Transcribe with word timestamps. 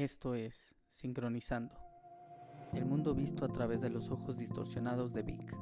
Esto 0.00 0.34
es 0.34 0.74
Sincronizando, 0.88 1.74
el 2.72 2.86
mundo 2.86 3.14
visto 3.14 3.44
a 3.44 3.48
través 3.48 3.82
de 3.82 3.90
los 3.90 4.08
ojos 4.08 4.38
distorsionados 4.38 5.12
de 5.12 5.22
Vic. 5.22 5.54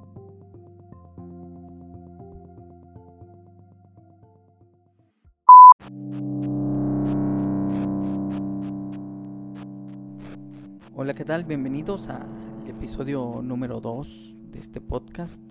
Hola, 10.94 11.14
¿qué 11.14 11.24
tal? 11.24 11.42
Bienvenidos 11.42 12.08
al 12.08 12.28
episodio 12.68 13.40
número 13.42 13.80
2 13.80 14.36
de 14.52 14.60
este 14.60 14.80
podcast. 14.80 15.42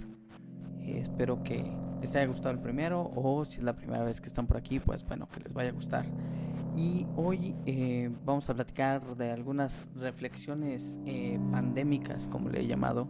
Espero 0.79 1.43
que 1.43 1.69
les 1.99 2.15
haya 2.15 2.27
gustado 2.27 2.51
el 2.51 2.61
primero 2.61 3.11
o 3.13 3.43
si 3.43 3.57
es 3.57 3.65
la 3.65 3.75
primera 3.75 4.05
vez 4.05 4.21
que 4.21 4.27
están 4.27 4.47
por 4.47 4.55
aquí, 4.55 4.79
pues 4.79 5.03
bueno, 5.03 5.27
que 5.27 5.41
les 5.41 5.51
vaya 5.51 5.71
a 5.71 5.73
gustar. 5.73 6.05
Y 6.75 7.07
hoy 7.15 7.55
eh, 7.65 8.11
vamos 8.25 8.49
a 8.49 8.53
platicar 8.53 9.15
de 9.17 9.31
algunas 9.31 9.89
reflexiones 9.95 10.99
eh, 11.05 11.39
pandémicas, 11.51 12.27
como 12.27 12.49
le 12.49 12.61
he 12.61 12.67
llamado. 12.67 13.07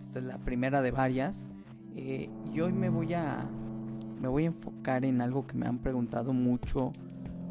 Esta 0.00 0.18
es 0.18 0.24
la 0.24 0.38
primera 0.38 0.82
de 0.82 0.90
varias. 0.90 1.46
y 1.94 2.60
hoy 2.60 2.72
me 2.72 2.88
voy 2.88 3.12
a 3.14 3.48
me 4.22 4.28
voy 4.28 4.44
a 4.44 4.46
enfocar 4.46 5.04
en 5.04 5.20
algo 5.20 5.48
que 5.48 5.56
me 5.56 5.66
han 5.66 5.78
preguntado 5.78 6.32
mucho, 6.32 6.92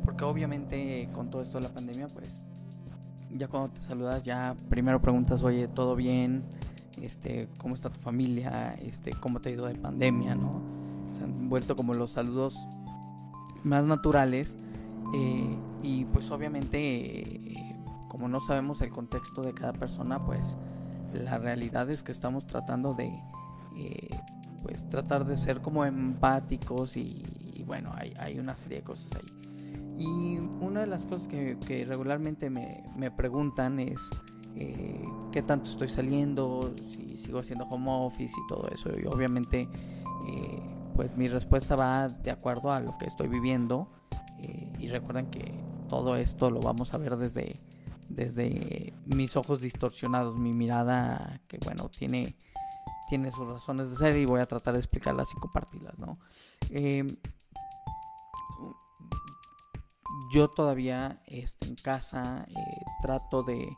porque 0.05 0.23
obviamente 0.23 1.09
con 1.11 1.29
todo 1.29 1.41
esto 1.41 1.57
de 1.57 1.65
la 1.65 1.73
pandemia, 1.73 2.07
pues 2.07 2.41
ya 3.29 3.49
cuando 3.49 3.73
te 3.73 3.81
saludas 3.81 4.23
ya 4.23 4.55
primero 4.69 5.01
preguntas, 5.01 5.43
oye, 5.43 5.67
¿todo 5.67 5.97
bien? 5.97 6.43
Este, 7.01 7.49
¿cómo 7.57 7.75
está 7.75 7.89
tu 7.89 7.99
familia? 7.99 8.73
Este, 8.75 9.11
¿cómo 9.11 9.41
te 9.41 9.49
ha 9.49 9.51
ido 9.51 9.65
de 9.65 9.75
pandemia? 9.75 10.35
¿no? 10.35 10.61
Se 11.09 11.23
han 11.25 11.49
vuelto 11.49 11.75
como 11.75 11.93
los 11.93 12.11
saludos 12.11 12.55
más 13.63 13.85
naturales 13.85 14.55
eh, 15.13 15.57
y 15.83 16.05
pues 16.05 16.31
obviamente 16.31 16.77
eh, 16.79 17.75
como 18.11 18.27
no 18.27 18.39
sabemos 18.39 18.81
el 18.81 18.91
contexto 18.91 19.41
de 19.41 19.53
cada 19.53 19.73
persona, 19.73 20.23
pues 20.25 20.57
la 21.13 21.37
realidad 21.37 21.89
es 21.89 22.03
que 22.03 22.11
estamos 22.11 22.45
tratando 22.45 22.93
de 22.93 23.07
eh, 23.77 24.09
pues 24.61 24.87
tratar 24.89 25.25
de 25.25 25.37
ser 25.37 25.61
como 25.61 25.85
empáticos 25.85 26.97
y, 26.97 27.63
bueno, 27.65 27.91
hay, 27.95 28.13
hay 28.19 28.37
una 28.37 28.57
serie 28.57 28.79
de 28.79 28.83
cosas 28.83 29.15
ahí. 29.15 29.95
Y 29.97 30.39
una 30.59 30.81
de 30.81 30.87
las 30.87 31.05
cosas 31.05 31.29
que, 31.29 31.85
regularmente 31.87 32.49
me, 32.49 32.83
me, 32.97 33.11
preguntan 33.11 33.79
es 33.79 34.09
eh, 34.55 35.05
qué 35.31 35.41
tanto 35.41 35.71
estoy 35.71 35.87
saliendo, 35.87 36.73
si 36.85 37.15
sigo 37.15 37.39
haciendo 37.39 37.65
home 37.65 37.89
office 37.89 38.35
y 38.37 38.47
todo 38.47 38.67
eso. 38.69 38.89
Y 38.99 39.05
obviamente, 39.05 39.69
pues 40.95 41.15
mi 41.15 41.29
respuesta 41.29 41.75
va 41.75 42.09
de 42.09 42.31
acuerdo 42.31 42.71
a 42.71 42.81
lo 42.81 42.97
que 42.97 43.05
estoy 43.05 43.29
viviendo. 43.29 43.87
Eh, 44.43 44.73
y 44.79 44.87
recuerden 44.87 45.27
que 45.27 45.53
todo 45.87 46.15
esto 46.15 46.49
lo 46.49 46.59
vamos 46.59 46.93
a 46.93 46.97
ver 46.97 47.17
desde, 47.17 47.59
desde 48.09 48.93
mis 49.05 49.35
ojos 49.35 49.61
distorsionados, 49.61 50.37
mi 50.37 50.53
mirada 50.53 51.41
que 51.47 51.57
bueno, 51.63 51.89
tiene, 51.89 52.35
tiene 53.09 53.31
sus 53.31 53.47
razones 53.47 53.91
de 53.91 53.97
ser 53.97 54.17
y 54.17 54.25
voy 54.25 54.41
a 54.41 54.45
tratar 54.45 54.73
de 54.73 54.79
explicarlas 54.79 55.31
y 55.33 55.39
compartirlas, 55.39 55.99
¿no? 55.99 56.17
yo 60.31 60.49
todavía 60.49 61.21
este, 61.27 61.67
en 61.67 61.75
casa 61.75 62.45
eh, 62.47 62.85
trato 63.01 63.43
de 63.43 63.77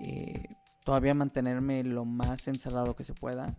eh, 0.00 0.56
todavía 0.84 1.14
mantenerme 1.14 1.84
lo 1.84 2.04
más 2.04 2.48
encerrado 2.48 2.96
que 2.96 3.04
se 3.04 3.14
pueda. 3.14 3.56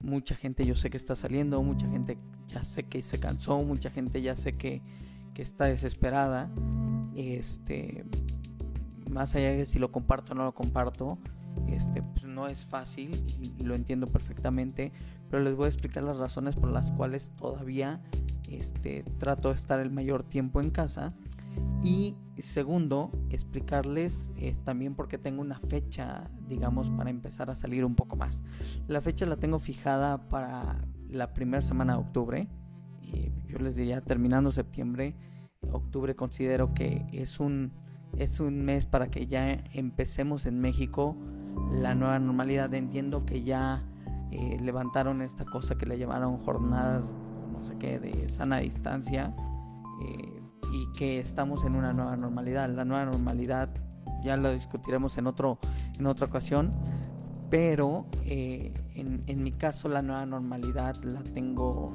Mucha 0.00 0.34
gente 0.34 0.64
yo 0.64 0.74
sé 0.74 0.90
que 0.90 0.96
está 0.96 1.14
saliendo, 1.14 1.62
mucha 1.62 1.88
gente 1.88 2.18
ya 2.48 2.64
sé 2.64 2.84
que 2.84 3.02
se 3.02 3.20
cansó, 3.20 3.58
mucha 3.58 3.90
gente 3.90 4.22
ya 4.22 4.36
sé 4.36 4.56
que, 4.56 4.82
que 5.34 5.42
está 5.42 5.66
desesperada. 5.66 6.50
Este, 7.14 8.04
más 9.10 9.34
allá 9.34 9.52
de 9.52 9.66
si 9.66 9.78
lo 9.78 9.92
comparto 9.92 10.32
o 10.32 10.34
no 10.34 10.44
lo 10.44 10.54
comparto, 10.54 11.18
este, 11.68 12.02
pues 12.02 12.24
no 12.24 12.48
es 12.48 12.64
fácil 12.66 13.24
y 13.58 13.64
lo 13.64 13.74
entiendo 13.74 14.06
perfectamente, 14.06 14.92
pero 15.30 15.42
les 15.42 15.54
voy 15.54 15.66
a 15.66 15.68
explicar 15.68 16.02
las 16.02 16.16
razones 16.16 16.56
por 16.56 16.70
las 16.70 16.92
cuales 16.92 17.30
todavía 17.36 18.00
este, 18.48 19.04
trato 19.18 19.48
de 19.48 19.54
estar 19.54 19.80
el 19.80 19.90
mayor 19.90 20.22
tiempo 20.22 20.60
en 20.60 20.70
casa 20.70 21.14
y 21.82 22.16
segundo, 22.38 23.10
explicarles 23.30 24.32
eh, 24.36 24.56
también 24.64 24.94
porque 24.94 25.18
tengo 25.18 25.42
una 25.42 25.58
fecha, 25.58 26.30
digamos, 26.48 26.90
para 26.90 27.10
empezar 27.10 27.50
a 27.50 27.54
salir 27.54 27.84
un 27.84 27.94
poco 27.94 28.16
más. 28.16 28.42
La 28.88 29.00
fecha 29.00 29.26
la 29.26 29.36
tengo 29.36 29.58
fijada 29.58 30.28
para 30.28 30.84
la 31.10 31.34
primera 31.34 31.62
semana 31.62 31.94
de 31.94 32.00
octubre. 32.00 32.48
Y 33.12 33.32
yo 33.48 33.58
les 33.58 33.76
diría, 33.76 34.00
terminando 34.00 34.50
septiembre, 34.50 35.14
octubre 35.70 36.16
considero 36.16 36.74
que 36.74 37.06
es 37.12 37.40
un, 37.40 37.72
es 38.16 38.40
un 38.40 38.64
mes 38.64 38.86
para 38.86 39.10
que 39.10 39.26
ya 39.26 39.52
empecemos 39.72 40.46
en 40.46 40.60
México 40.60 41.16
la 41.70 41.94
nueva 41.94 42.18
normalidad. 42.18 42.72
Entiendo 42.74 43.24
que 43.26 43.42
ya 43.42 43.82
eh, 44.30 44.58
levantaron 44.60 45.22
esta 45.22 45.44
cosa 45.44 45.76
que 45.76 45.86
le 45.86 45.98
llamaron 45.98 46.38
jornadas, 46.38 47.18
no 47.52 47.62
sé 47.62 47.76
qué, 47.78 47.98
de 47.98 48.28
sana 48.28 48.58
distancia. 48.58 49.34
Eh, 50.02 50.42
y 50.72 50.90
que 50.92 51.20
estamos 51.20 51.64
en 51.64 51.76
una 51.76 51.92
nueva 51.92 52.16
normalidad. 52.16 52.68
La 52.70 52.84
nueva 52.84 53.04
normalidad 53.04 53.68
ya 54.22 54.36
lo 54.36 54.52
discutiremos 54.52 55.18
en, 55.18 55.26
otro, 55.26 55.58
en 55.98 56.06
otra 56.06 56.26
ocasión, 56.26 56.72
pero 57.50 58.06
eh, 58.24 58.72
en, 58.94 59.42
mi 59.42 59.52
caso 59.52 59.88
la 59.88 60.00
nueva 60.00 60.24
normalidad 60.24 60.96
la 61.04 61.22
tengo 61.22 61.92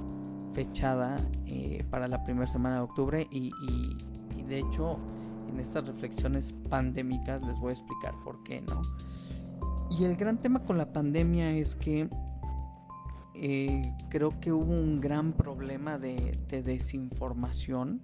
fechada 0.58 1.16
eh, 1.46 1.86
para 1.92 2.08
la 2.08 2.24
primera 2.24 2.48
semana 2.48 2.78
de 2.78 2.82
octubre 2.82 3.28
y, 3.30 3.52
de 4.48 4.58
hecho 4.58 4.98
en 5.48 5.60
estas 5.60 5.86
reflexiones 5.86 6.56
pandémicas 6.68 7.46
les 7.46 7.60
voy 7.60 7.70
a 7.70 7.74
explicar 7.74 8.16
por 8.24 8.42
qué, 8.44 8.62
¿no? 8.62 8.82
Y 9.92 10.06
el 10.06 10.16
gran 10.16 10.42
tema 10.42 10.64
con 10.64 10.80
la 10.80 10.92
pandemia 10.92 11.50
es 11.50 11.76
que 11.76 12.10
eh, 13.36 13.94
creo 14.10 14.40
que 14.40 14.52
hubo 14.52 14.74
un 14.74 15.00
gran 15.00 15.34
problema 15.34 16.00
de, 16.00 16.16
de 16.48 16.64
desinformación 16.64 18.02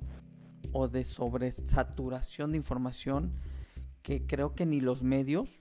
o 0.73 0.87
de 0.87 1.05
sobresaturación 1.05 2.51
de 2.51 2.57
información 2.57 3.33
que 4.03 4.27
creo 4.27 4.53
que 4.53 4.67
ni 4.67 4.79
los 4.79 5.01
medios 5.01 5.59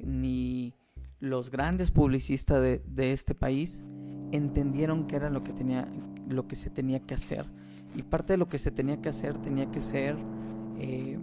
ni 0.00 0.74
los 1.18 1.50
grandes 1.50 1.90
publicistas 1.90 2.62
de, 2.62 3.12
este 3.12 3.34
país 3.34 3.84
entendieron 4.32 5.06
que 5.06 5.16
era 5.16 5.30
lo 5.30 5.42
que 5.42 5.52
tenía 5.52 5.88
lo 6.28 6.46
que 6.46 6.56
se 6.56 6.70
tenía 6.70 7.00
que 7.00 7.14
hacer. 7.14 7.46
Y 7.94 8.02
parte 8.02 8.34
de 8.34 8.36
lo 8.36 8.48
que 8.48 8.58
se 8.58 8.70
tenía 8.70 9.00
que 9.00 9.08
hacer 9.08 9.38
tenía 9.38 9.70
que 9.70 9.80
ser 9.80 10.16
eh, 10.78 11.18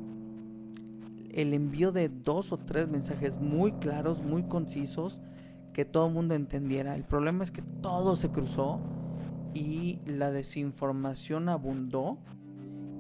el 1.32 1.54
envío 1.54 1.92
de 1.92 2.10
dos 2.10 2.52
o 2.52 2.58
tres 2.58 2.88
mensajes 2.88 3.40
muy 3.40 3.74
claros 3.74 4.24
muy 4.24 4.44
concisos 4.44 5.22
que 5.74 5.86
todo 5.86 6.08
el 6.08 6.14
mundo 6.14 6.34
entendiera. 6.34 6.96
El 6.96 7.04
problema 7.04 7.44
es 7.44 7.52
que 7.52 7.62
todo 7.62 8.16
se 8.16 8.30
cruzó 8.30 8.80
y 9.54 10.00
la 10.06 10.32
desinformación 10.32 11.50
abundó 11.50 12.18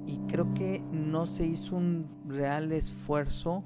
y 0.05 0.17
creo 0.27 0.53
que 0.53 0.83
no 0.91 1.25
se 1.25 1.45
hizo 1.45 1.77
un 1.77 2.07
real 2.27 2.71
esfuerzo 2.71 3.63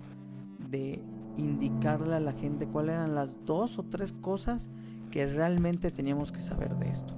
de 0.70 1.02
indicarle 1.38 2.16
a 2.16 2.20
la 2.20 2.34
gente 2.34 2.68
cuáles 2.68 2.96
eran 2.96 3.16
las 3.16 3.46
dos 3.46 3.80
o 3.80 3.84
tres 3.84 4.14
cosas 4.14 4.70
que 5.10 5.26
realmente 5.28 5.92
teníamos 5.92 6.32
que 6.32 6.40
saber 6.40 6.76
de 6.76 6.90
esto. 6.90 7.16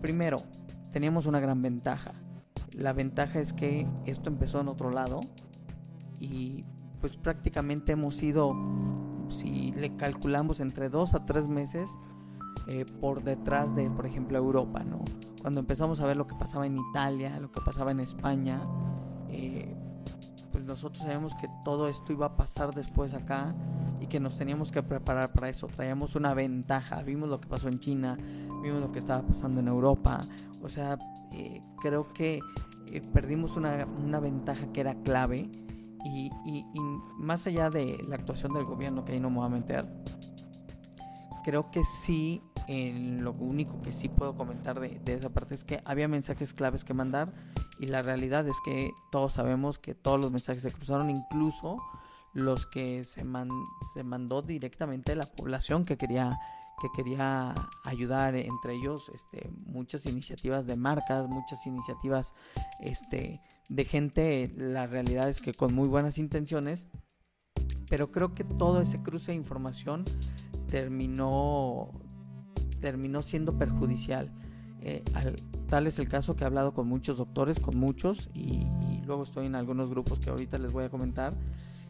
Primero, 0.00 0.38
teníamos 0.92 1.26
una 1.26 1.40
gran 1.40 1.62
ventaja. 1.62 2.14
La 2.76 2.92
ventaja 2.92 3.40
es 3.40 3.52
que 3.52 3.86
esto 4.06 4.28
empezó 4.28 4.60
en 4.60 4.68
otro 4.68 4.90
lado 4.90 5.20
y 6.20 6.64
pues 7.00 7.16
prácticamente 7.16 7.92
hemos 7.92 8.22
ido, 8.22 8.54
si 9.28 9.72
le 9.72 9.96
calculamos 9.96 10.60
entre 10.60 10.88
dos 10.88 11.14
a 11.14 11.24
tres 11.24 11.48
meses, 11.48 11.98
eh, 12.66 12.84
por 13.00 13.22
detrás 13.22 13.74
de, 13.74 13.88
por 13.88 14.04
ejemplo, 14.06 14.36
Europa, 14.36 14.84
¿no? 14.84 15.00
Cuando 15.40 15.60
empezamos 15.60 16.00
a 16.00 16.06
ver 16.06 16.16
lo 16.16 16.26
que 16.26 16.34
pasaba 16.34 16.66
en 16.66 16.76
Italia, 16.76 17.38
lo 17.40 17.50
que 17.50 17.60
pasaba 17.62 17.92
en 17.92 18.00
España, 18.00 18.60
eh, 19.30 19.74
nosotros 20.68 21.02
sabíamos 21.02 21.34
que 21.34 21.48
todo 21.64 21.88
esto 21.88 22.12
iba 22.12 22.26
a 22.26 22.36
pasar 22.36 22.74
después 22.74 23.14
acá 23.14 23.54
y 24.00 24.06
que 24.06 24.20
nos 24.20 24.38
teníamos 24.38 24.70
que 24.70 24.82
preparar 24.82 25.32
para 25.32 25.48
eso. 25.48 25.66
Traíamos 25.66 26.14
una 26.14 26.34
ventaja, 26.34 27.02
vimos 27.02 27.28
lo 27.28 27.40
que 27.40 27.48
pasó 27.48 27.68
en 27.68 27.80
China, 27.80 28.16
vimos 28.62 28.80
lo 28.80 28.92
que 28.92 28.98
estaba 28.98 29.22
pasando 29.22 29.60
en 29.60 29.68
Europa, 29.68 30.20
o 30.62 30.68
sea, 30.68 30.98
eh, 31.32 31.62
creo 31.80 32.12
que 32.12 32.40
perdimos 33.12 33.56
una, 33.56 33.86
una, 33.86 34.20
ventaja 34.20 34.72
que 34.72 34.80
era 34.80 34.94
clave. 35.02 35.50
Y, 36.04 36.30
y, 36.46 36.64
y 36.72 36.80
más 37.18 37.46
allá 37.46 37.70
de 37.70 37.98
la 38.06 38.14
actuación 38.14 38.54
del 38.54 38.64
gobierno, 38.64 39.04
que 39.04 39.12
ahí 39.12 39.20
no 39.20 39.30
me 39.30 39.38
voy 39.38 39.46
a 39.46 39.48
meter, 39.48 39.84
creo 41.44 41.70
que 41.70 41.82
sí 41.84 42.40
en 42.68 43.24
lo 43.24 43.32
único 43.32 43.80
que 43.80 43.92
sí 43.92 44.08
puedo 44.08 44.36
comentar 44.36 44.78
de, 44.78 45.00
esa 45.06 45.30
parte 45.30 45.54
es 45.54 45.64
que 45.64 45.80
había 45.84 46.06
mensajes 46.06 46.52
claves 46.52 46.84
que 46.84 46.92
mandar 46.92 47.32
y 47.78 47.86
la 47.86 48.02
realidad 48.02 48.46
es 48.48 48.60
que 48.64 48.92
todos 49.10 49.34
sabemos 49.34 49.78
que 49.78 49.94
todos 49.94 50.20
los 50.20 50.32
mensajes 50.32 50.62
se 50.62 50.72
cruzaron, 50.72 51.10
incluso 51.10 51.76
los 52.34 52.66
que 52.66 53.04
se, 53.04 53.24
mandó 53.24 54.42
directamente 54.42 55.14
la 55.14 55.26
población 55.26 55.84
que 55.84 55.96
quería, 55.96 56.38
que 56.80 56.88
quería 56.94 57.54
ayudar 57.84 58.34
entre 58.34 58.74
ellos 58.74 59.10
este, 59.14 59.50
muchas 59.66 60.06
iniciativas 60.06 60.66
de 60.66 60.76
marcas, 60.76 61.28
muchas 61.28 61.66
iniciativas 61.66 62.34
este, 62.80 63.40
de 63.68 63.84
gente, 63.84 64.52
la 64.56 64.86
realidad 64.86 65.28
es 65.28 65.40
que 65.40 65.54
con 65.54 65.74
muy 65.74 65.88
buenas 65.88 66.18
intenciones, 66.18 66.88
pero 67.88 68.12
creo 68.12 68.34
que 68.34 68.44
todo 68.44 68.80
ese 68.80 69.02
cruce 69.02 69.32
de 69.32 69.36
información 69.36 70.04
terminó, 70.70 71.90
terminó 72.80 73.22
siendo 73.22 73.56
perjudicial. 73.56 74.30
Eh, 74.80 75.02
tal 75.68 75.86
es 75.86 75.98
el 75.98 76.08
caso 76.08 76.36
que 76.36 76.44
he 76.44 76.46
hablado 76.46 76.72
con 76.72 76.88
muchos 76.88 77.18
doctores, 77.18 77.60
con 77.60 77.76
muchos, 77.76 78.30
y, 78.34 78.66
luego 79.06 79.22
estoy 79.22 79.46
en 79.46 79.54
algunos 79.54 79.88
grupos 79.88 80.18
que 80.18 80.28
ahorita 80.30 80.58
les 80.58 80.72
voy 80.72 80.84
a 80.84 80.90
comentar. 80.90 81.34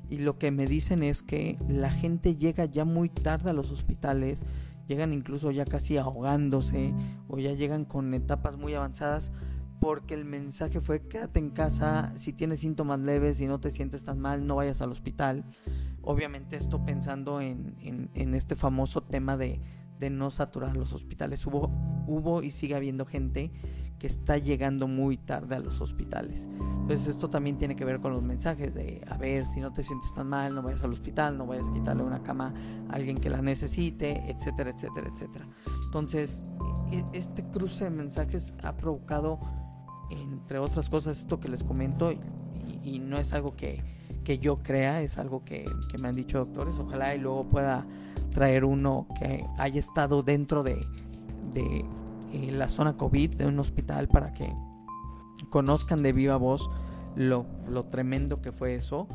Y 0.09 0.19
lo 0.19 0.39
que 0.39 0.51
me 0.51 0.67
dicen 0.67 1.03
es 1.03 1.23
que 1.23 1.59
la 1.69 1.91
gente 1.91 2.37
llega 2.37 2.65
ya 2.65 2.85
muy 2.85 3.09
tarde 3.09 3.51
a 3.51 3.53
los 3.53 3.71
hospitales, 3.73 4.45
llegan 4.87 5.13
incluso 5.13 5.51
ya 5.51 5.65
casi 5.65 5.99
ahogándose 5.99 6.95
o 7.27 7.39
ya 7.39 7.53
llegan 7.53 7.85
con 7.85 8.15
etapas 8.15 8.57
muy 8.57 8.75
avanzadas 8.75 9.33
porque 9.81 10.15
el 10.15 10.25
mensaje 10.25 10.81
fue 10.81 11.07
quédate 11.07 11.39
en 11.39 11.51
casa, 11.51 12.13
si 12.17 12.33
tienes 12.33 12.61
síntomas 12.61 12.99
leves 13.01 13.41
y 13.41 13.47
no 13.47 13.61
te 13.61 13.71
sientes 13.71 14.05
tan 14.05 14.19
mal, 14.19 14.47
no 14.47 14.57
vayas 14.57 14.83
al 14.83 14.91
hospital. 14.91 15.45
Obviamente 16.03 16.57
esto 16.57 16.85
pensando 16.85 17.41
en, 17.41 17.77
en, 18.15 18.35
este 18.35 18.57
famoso 18.57 19.03
tema 19.03 19.37
de, 19.37 19.61
de, 19.99 20.11
no 20.11 20.31
saturar 20.31 20.77
los 20.77 20.93
hospitales. 20.93 21.47
Hubo, 21.47 21.71
hubo 22.07 22.43
y 22.43 22.51
sigue 22.51 22.75
habiendo 22.75 23.07
gente 23.07 23.53
que 23.99 24.07
está 24.07 24.39
llegando 24.39 24.87
muy 24.87 25.17
tarde 25.17 25.57
a 25.57 25.59
los 25.59 25.81
hospitales. 25.81 26.49
Entonces 26.53 27.09
esto 27.09 27.29
también 27.29 27.59
tiene 27.59 27.75
que 27.75 27.85
ver 27.85 28.01
con 28.01 28.13
los 28.13 28.23
mensajes 28.23 28.75
de, 28.75 29.03
a 29.09 29.17
ver, 29.17 29.45
si 29.47 29.61
no 29.61 29.73
te 29.73 29.83
sientes 29.83 30.15
tan 30.15 30.29
mal, 30.29 30.55
no 30.55 30.63
vayas 30.63 30.85
al 30.85 30.93
hospital, 30.93 31.37
no 31.37 31.47
vayas 31.47 31.69
a 31.69 31.73
quitarle 31.73 32.03
una 32.05 32.23
cama 32.23 32.55
a 32.89 32.95
alguien 32.95 33.19
que 33.19 33.29
la 33.29 33.43
necesite, 33.43 34.31
etcétera, 34.31 34.71
etcétera, 34.71 35.11
etcétera. 35.13 35.49
Entonces, 35.87 36.45
e, 36.93 37.05
este 37.13 37.45
cruce 37.51 37.85
de 37.85 37.91
mensajes 37.91 38.55
ha 38.63 38.77
provocado, 38.77 39.41
entre 40.11 40.59
otras 40.59 40.89
cosas, 40.89 41.19
esto 41.19 41.41
que 41.41 41.49
les 41.49 41.65
comento, 41.65 42.13
y, 42.13 42.99
no 43.01 43.19
es 43.19 43.33
algo 43.33 43.55
que, 43.55 43.83
que, 44.29 44.39
yo 44.39 44.59
crea, 44.59 45.01
es 45.01 45.17
algo 45.17 45.43
que, 45.43 45.65
que 45.91 45.99
me 45.99 46.09
han 46.09 46.15
dicho 46.15 46.39
doctores, 46.39 46.79
ojalá 46.79 47.15
y 47.15 47.19
luego 47.19 47.49
pueda 47.49 47.87
traer 48.31 48.65
uno 48.65 49.07
que 49.19 49.47
haya 49.57 49.81
estado 49.81 50.23
dentro 50.23 50.63
de, 50.63 50.79
de 51.53 51.85
eh, 52.33 52.51
la 52.53 52.69
zona 52.69 52.97
COVID 52.97 53.37
de 53.37 53.47
un 53.47 53.59
hospital 53.59 54.07
para 54.09 54.35
que 54.35 54.53
conozcan 55.51 56.03
de 56.03 56.13
viva 56.13 56.37
voz 56.37 56.69
lo, 57.17 57.47
lo 57.69 57.87
tremendo 57.87 58.43
que 58.43 58.53
fue 58.53 58.75
eso. 58.75 59.09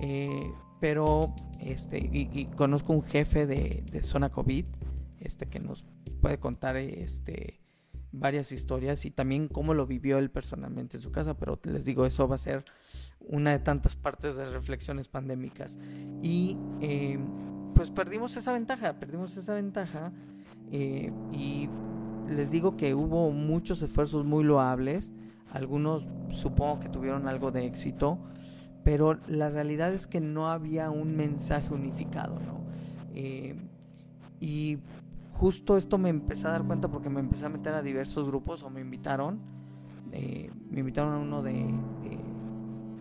Eh, 0.00 0.52
pero 0.80 1.34
este 1.58 1.98
y, 1.98 2.46
conozco 2.54 2.92
un 2.92 3.02
jefe 3.02 3.46
de, 3.46 3.84
de, 3.90 4.02
zona 4.02 4.30
COVID 4.30 4.64
este 5.18 5.46
que 5.46 5.58
nos 5.58 5.84
puede 6.20 6.38
contar 6.38 6.76
este 6.76 7.60
varias 8.12 8.52
historias 8.52 9.04
y 9.04 9.10
también 9.10 9.48
cómo 9.48 9.74
lo 9.74 9.86
vivió 9.86 10.18
él 10.18 10.30
personalmente 10.30 10.96
en 10.96 11.02
su 11.02 11.12
casa 11.12 11.36
pero 11.36 11.58
les 11.64 11.84
digo 11.84 12.06
eso 12.06 12.26
va 12.26 12.36
a 12.36 12.38
ser 12.38 12.64
una 13.20 13.50
de 13.50 13.58
tantas 13.58 13.96
partes 13.96 14.36
de 14.36 14.48
reflexiones 14.48 15.08
pandémicas 15.08 15.78
y 16.22 16.56
eh, 16.80 17.18
pues 17.74 17.90
perdimos 17.90 18.36
esa 18.36 18.52
ventaja 18.52 18.98
perdimos 18.98 19.36
esa 19.36 19.54
ventaja 19.54 20.12
y 20.70 21.68
les 22.28 22.50
digo 22.50 22.76
que 22.76 22.94
hubo 22.94 23.30
muchos 23.30 23.82
esfuerzos 23.82 24.24
muy 24.24 24.44
loables, 24.44 25.12
algunos 25.50 26.08
supongo 26.30 26.80
que 26.80 26.88
tuvieron 26.88 27.26
algo 27.26 27.50
de 27.50 27.66
éxito, 27.66 28.18
pero 28.84 29.18
la 29.26 29.48
realidad 29.48 29.92
es 29.92 30.06
que 30.06 30.20
no 30.20 30.50
había 30.50 30.90
un 30.90 31.16
mensaje 31.16 31.72
unificado, 31.72 32.38
¿no? 32.40 32.64
Eh, 33.14 33.56
y 34.40 34.78
justo 35.38 35.76
esto 35.76 35.98
me 35.98 36.08
empecé 36.08 36.48
a 36.48 36.50
dar 36.50 36.64
cuenta 36.64 36.88
porque 36.88 37.08
me 37.08 37.20
empecé 37.20 37.46
a 37.46 37.48
meter 37.48 37.72
a 37.72 37.80
diversos 37.80 38.26
grupos 38.26 38.64
o 38.64 38.70
me 38.70 38.80
invitaron, 38.80 39.38
eh, 40.10 40.50
me 40.68 40.80
invitaron 40.80 41.14
a 41.14 41.18
uno 41.18 41.42
de, 41.42 41.72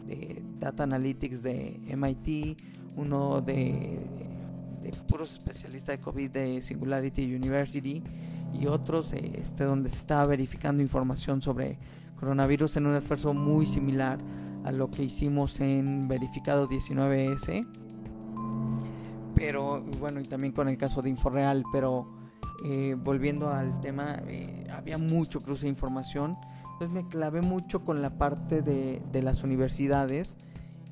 de, 0.06 0.44
Data 0.60 0.84
Analytics 0.84 1.44
de 1.44 1.80
MIT, 1.96 2.60
uno 2.96 3.42
de, 3.42 4.00
puros 5.08 5.34
especialistas 5.34 5.98
de 5.98 6.04
COVID 6.04 6.30
de 6.30 6.62
Singularity 6.62 7.36
University, 7.36 8.04
y 8.54 8.68
otros 8.68 9.14
este, 9.14 9.64
donde 9.64 9.90
se 9.90 9.98
estaba 9.98 10.26
verificando 10.26 10.82
información 10.82 11.42
sobre 11.42 11.80
coronavirus 12.20 12.78
en 12.78 12.88
un 12.88 12.96
esfuerzo 12.96 13.34
muy 13.34 13.66
similar 13.66 14.20
a 14.64 14.72
lo 14.72 14.90
que 14.90 15.04
hicimos 15.04 15.60
en 15.60 16.08
verificado 16.08 16.68
19S 16.68 17.68
pero 19.36 19.84
bueno 20.00 20.20
y 20.20 20.24
también 20.24 20.52
con 20.52 20.68
el 20.68 20.78
caso 20.78 21.04
de 21.04 21.12
Inforeal 21.12 21.64
pero 21.72 22.17
eh, 22.66 22.96
volviendo 22.98 23.50
al 23.50 23.80
tema 23.82 24.22
eh, 24.28 24.68
había 24.72 24.98
mucho 24.98 25.42
cruce 25.42 25.64
de 25.64 25.70
información. 25.70 26.38
Entonces 26.74 26.90
me 26.90 27.08
clavé 27.08 27.42
mucho 27.42 27.84
con 27.84 28.02
la 28.02 28.18
parte 28.18 28.62
de, 28.62 29.02
de 29.12 29.22
las 29.24 29.44
universidades 29.44 30.38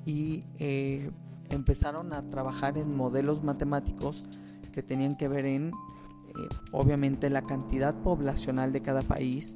y 0.05 0.43
eh, 0.59 1.11
empezaron 1.49 2.13
a 2.13 2.29
trabajar 2.29 2.77
en 2.77 2.95
modelos 2.95 3.43
matemáticos 3.43 4.25
que 4.71 4.83
tenían 4.83 5.15
que 5.15 5.27
ver 5.27 5.45
en 5.45 5.67
eh, 5.69 6.47
obviamente 6.71 7.29
la 7.29 7.41
cantidad 7.41 7.93
poblacional 7.95 8.71
de 8.71 8.81
cada 8.81 9.01
país 9.01 9.55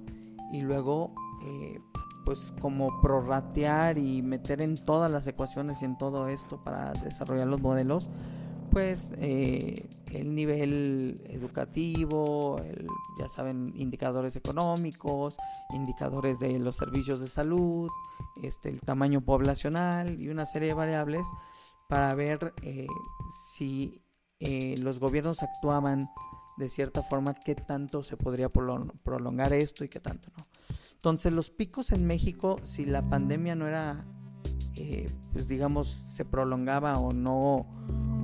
y 0.51 0.61
luego 0.61 1.13
eh, 1.45 1.79
pues 2.25 2.53
como 2.59 2.99
prorratear 3.01 3.97
y 3.97 4.21
meter 4.21 4.61
en 4.61 4.75
todas 4.75 5.11
las 5.11 5.27
ecuaciones 5.27 5.81
y 5.81 5.85
en 5.85 5.97
todo 5.97 6.27
esto 6.27 6.63
para 6.63 6.93
desarrollar 6.93 7.47
los 7.47 7.61
modelos 7.61 8.09
pues 8.69 9.13
eh, 9.17 9.89
el 10.11 10.35
nivel 10.35 11.21
educativo, 11.29 12.61
ya 13.19 13.29
saben, 13.29 13.73
indicadores 13.75 14.35
económicos, 14.35 15.37
indicadores 15.73 16.39
de 16.39 16.59
los 16.59 16.75
servicios 16.75 17.21
de 17.21 17.27
salud, 17.27 17.89
este, 18.41 18.69
el 18.69 18.81
tamaño 18.81 19.21
poblacional 19.21 20.19
y 20.19 20.29
una 20.29 20.45
serie 20.45 20.69
de 20.69 20.73
variables 20.73 21.27
para 21.87 22.13
ver 22.15 22.53
si 23.55 24.01
los 24.81 24.99
gobiernos 24.99 25.43
actuaban 25.43 26.09
de 26.59 26.67
cierta 26.67 27.01
forma 27.01 27.33
qué 27.33 27.55
tanto 27.55 28.03
se 28.03 28.17
podría 28.17 28.49
prolongar 28.49 29.53
esto 29.53 29.85
y 29.85 29.89
qué 29.89 29.99
tanto 30.01 30.29
no. 30.37 30.45
Entonces 30.93 31.31
los 31.31 31.49
picos 31.49 31.93
en 31.93 32.05
México, 32.05 32.59
si 32.63 32.83
la 32.83 33.01
pandemia 33.01 33.55
no 33.55 33.65
era, 33.65 34.05
eh, 34.75 35.09
pues 35.31 35.47
digamos, 35.47 35.87
se 35.87 36.25
prolongaba 36.25 36.99
o 36.99 37.13
no, 37.13 37.65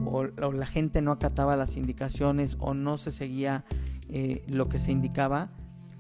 o, 0.05 0.51
la 0.51 0.65
gente 0.65 1.01
no 1.01 1.11
acataba 1.11 1.55
las 1.55 1.77
indicaciones 1.77 2.57
o 2.59 2.73
no 2.73 2.97
se 2.97 3.11
seguía 3.11 3.65
eh, 4.09 4.43
lo 4.47 4.69
que 4.69 4.79
se 4.79 4.91
indicaba, 4.91 5.51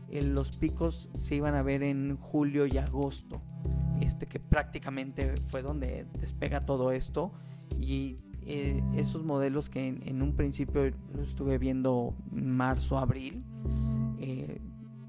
eh, 0.09 0.21
los 0.21 0.57
picos 0.57 1.09
se 1.17 1.35
iban 1.35 1.55
a 1.55 1.63
ver 1.63 1.83
en 1.83 2.17
julio 2.17 2.65
y 2.67 2.77
agosto, 2.77 3.41
este 4.01 4.27
que 4.27 4.39
prácticamente 4.39 5.35
fue 5.47 5.61
donde 5.61 6.05
despega 6.19 6.65
todo 6.65 6.91
esto 6.91 7.31
y 7.79 8.17
eh, 8.47 8.83
esos 8.95 9.23
modelos 9.23 9.69
que 9.71 9.87
en, 9.87 10.21
un 10.21 10.35
principio 10.35 10.91
los 11.15 11.29
estuve 11.29 11.57
viendo 11.57 12.13
marzo, 12.31 12.99
abril, 12.99 13.43
eh, 14.19 14.61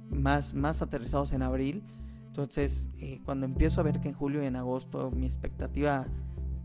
más, 0.08 0.54
más 0.54 0.80
aterrizados 0.80 1.34
en 1.34 1.42
abril. 1.42 1.84
Entonces, 2.28 2.88
eh, 2.98 3.20
cuando 3.26 3.44
empiezo 3.44 3.82
a 3.82 3.84
ver 3.84 4.00
que 4.00 4.08
en 4.08 4.14
julio 4.14 4.42
y 4.42 4.46
en 4.46 4.56
agosto 4.56 5.10
mi 5.10 5.26
expectativa 5.26 6.06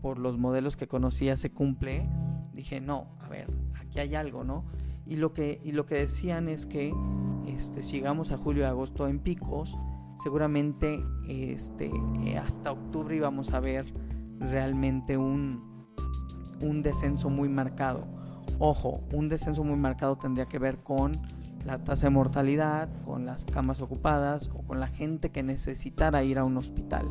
por 0.02 0.18
los 0.18 0.36
modelos 0.36 0.76
que 0.76 0.88
conocía 0.88 1.36
se 1.36 1.50
cumple, 1.50 2.06
dije, 2.52 2.80
no, 2.80 3.06
a 3.20 3.28
ver, 3.28 3.48
aquí 3.80 4.00
hay 4.00 4.14
algo, 4.16 4.44
¿no? 4.44 4.64
Y 5.06 5.16
lo 5.16 5.32
que, 5.32 5.60
y 5.64 5.72
lo 5.72 5.86
que 5.86 5.94
decían 5.94 6.48
es 6.48 6.66
que 6.66 6.92
este, 7.46 7.82
si 7.82 7.96
llegamos 7.96 8.32
a 8.32 8.36
julio 8.36 8.64
y 8.64 8.66
agosto 8.66 9.08
en 9.08 9.20
picos, 9.20 9.78
seguramente 10.16 11.02
este, 11.28 11.90
hasta 12.40 12.72
octubre 12.72 13.16
íbamos 13.16 13.52
a 13.52 13.60
ver 13.60 13.86
realmente 14.38 15.16
un, 15.16 15.86
un 16.60 16.82
descenso 16.82 17.30
muy 17.30 17.48
marcado. 17.48 18.06
Ojo, 18.58 19.02
un 19.12 19.28
descenso 19.28 19.64
muy 19.64 19.76
marcado 19.76 20.16
tendría 20.16 20.46
que 20.46 20.58
ver 20.58 20.78
con 20.78 21.12
la 21.64 21.78
tasa 21.78 22.06
de 22.06 22.10
mortalidad, 22.10 22.88
con 23.04 23.24
las 23.24 23.44
camas 23.44 23.80
ocupadas 23.80 24.50
o 24.52 24.62
con 24.62 24.80
la 24.80 24.88
gente 24.88 25.30
que 25.30 25.42
necesitara 25.42 26.24
ir 26.24 26.38
a 26.38 26.44
un 26.44 26.56
hospital. 26.56 27.06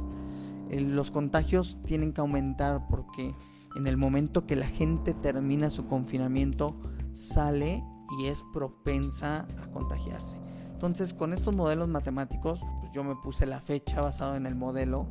Los 0.80 1.12
contagios 1.12 1.78
tienen 1.86 2.14
que 2.14 2.22
aumentar 2.22 2.88
porque 2.88 3.36
en 3.76 3.88
el 3.88 3.98
momento 3.98 4.46
que 4.46 4.56
la 4.56 4.68
gente 4.68 5.14
termina 5.14 5.70
su 5.70 5.86
confinamiento 5.86 6.80
sale 7.14 7.84
y 8.20 8.28
es 8.28 8.44
propensa 8.54 9.48
a 9.62 9.68
contagiarse. 9.72 10.38
Entonces, 10.74 11.14
con 11.14 11.32
estos 11.34 11.56
modelos 11.56 11.88
matemáticos, 11.88 12.62
pues 12.80 12.92
yo 12.92 13.04
me 13.04 13.16
puse 13.16 13.46
la 13.46 13.62
fecha 13.62 14.02
basado 14.02 14.36
en 14.36 14.46
el 14.48 14.56
modelo 14.56 15.08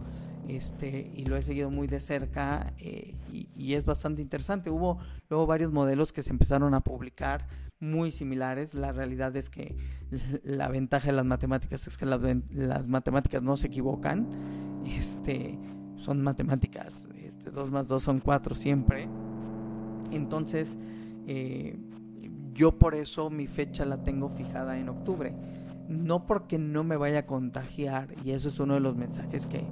este, 0.49 1.11
y 1.15 1.25
lo 1.27 1.37
he 1.37 1.43
seguido 1.43 1.71
muy 1.71 1.87
de 1.87 2.01
cerca 2.01 2.75
eh, 2.79 3.15
y, 3.31 3.75
es 3.75 3.85
bastante 3.85 4.21
interesante. 4.21 4.69
Hubo 4.69 4.99
luego 5.29 5.47
varios 5.47 5.73
modelos 5.73 6.13
que 6.13 6.23
se 6.23 6.31
empezaron 6.31 6.75
a 6.75 6.81
publicar 6.81 7.47
muy 7.81 8.11
similares. 8.11 8.75
La 8.75 8.93
realidad 8.93 9.35
es 9.37 9.51
que 9.51 9.75
la 10.45 10.69
ventaja 10.69 11.09
de 11.09 11.13
las 11.13 11.25
matemáticas 11.25 11.87
es 11.87 11.97
que 11.97 12.07
las, 12.07 12.87
matemáticas 12.87 13.43
no 13.43 13.57
se 13.57 13.67
equivocan. 13.67 14.29
Este, 14.87 15.59
son 15.97 16.23
matemáticas, 16.23 17.09
este, 17.23 17.51
2 17.51 17.71
más 17.71 17.89
2 17.89 18.03
son 18.03 18.21
4 18.21 18.55
siempre. 18.55 19.09
Entonces, 20.11 20.79
eh, 21.27 21.79
yo 22.55 22.79
por 22.79 22.95
eso 22.95 23.31
mi 23.31 23.47
fecha 23.47 23.85
la 23.85 24.03
tengo 24.03 24.29
fijada 24.29 24.79
en 24.79 24.89
octubre. 24.89 25.35
No 25.89 26.27
porque 26.27 26.59
no 26.59 26.85
me 26.85 26.97
vaya 26.97 27.21
a 27.21 27.27
contagiar, 27.27 28.15
y 28.25 28.31
eso 28.31 28.49
es 28.49 28.61
uno 28.61 28.75
de 28.75 28.81
los 28.81 28.97
mensajes 28.97 29.47
que, 29.47 29.65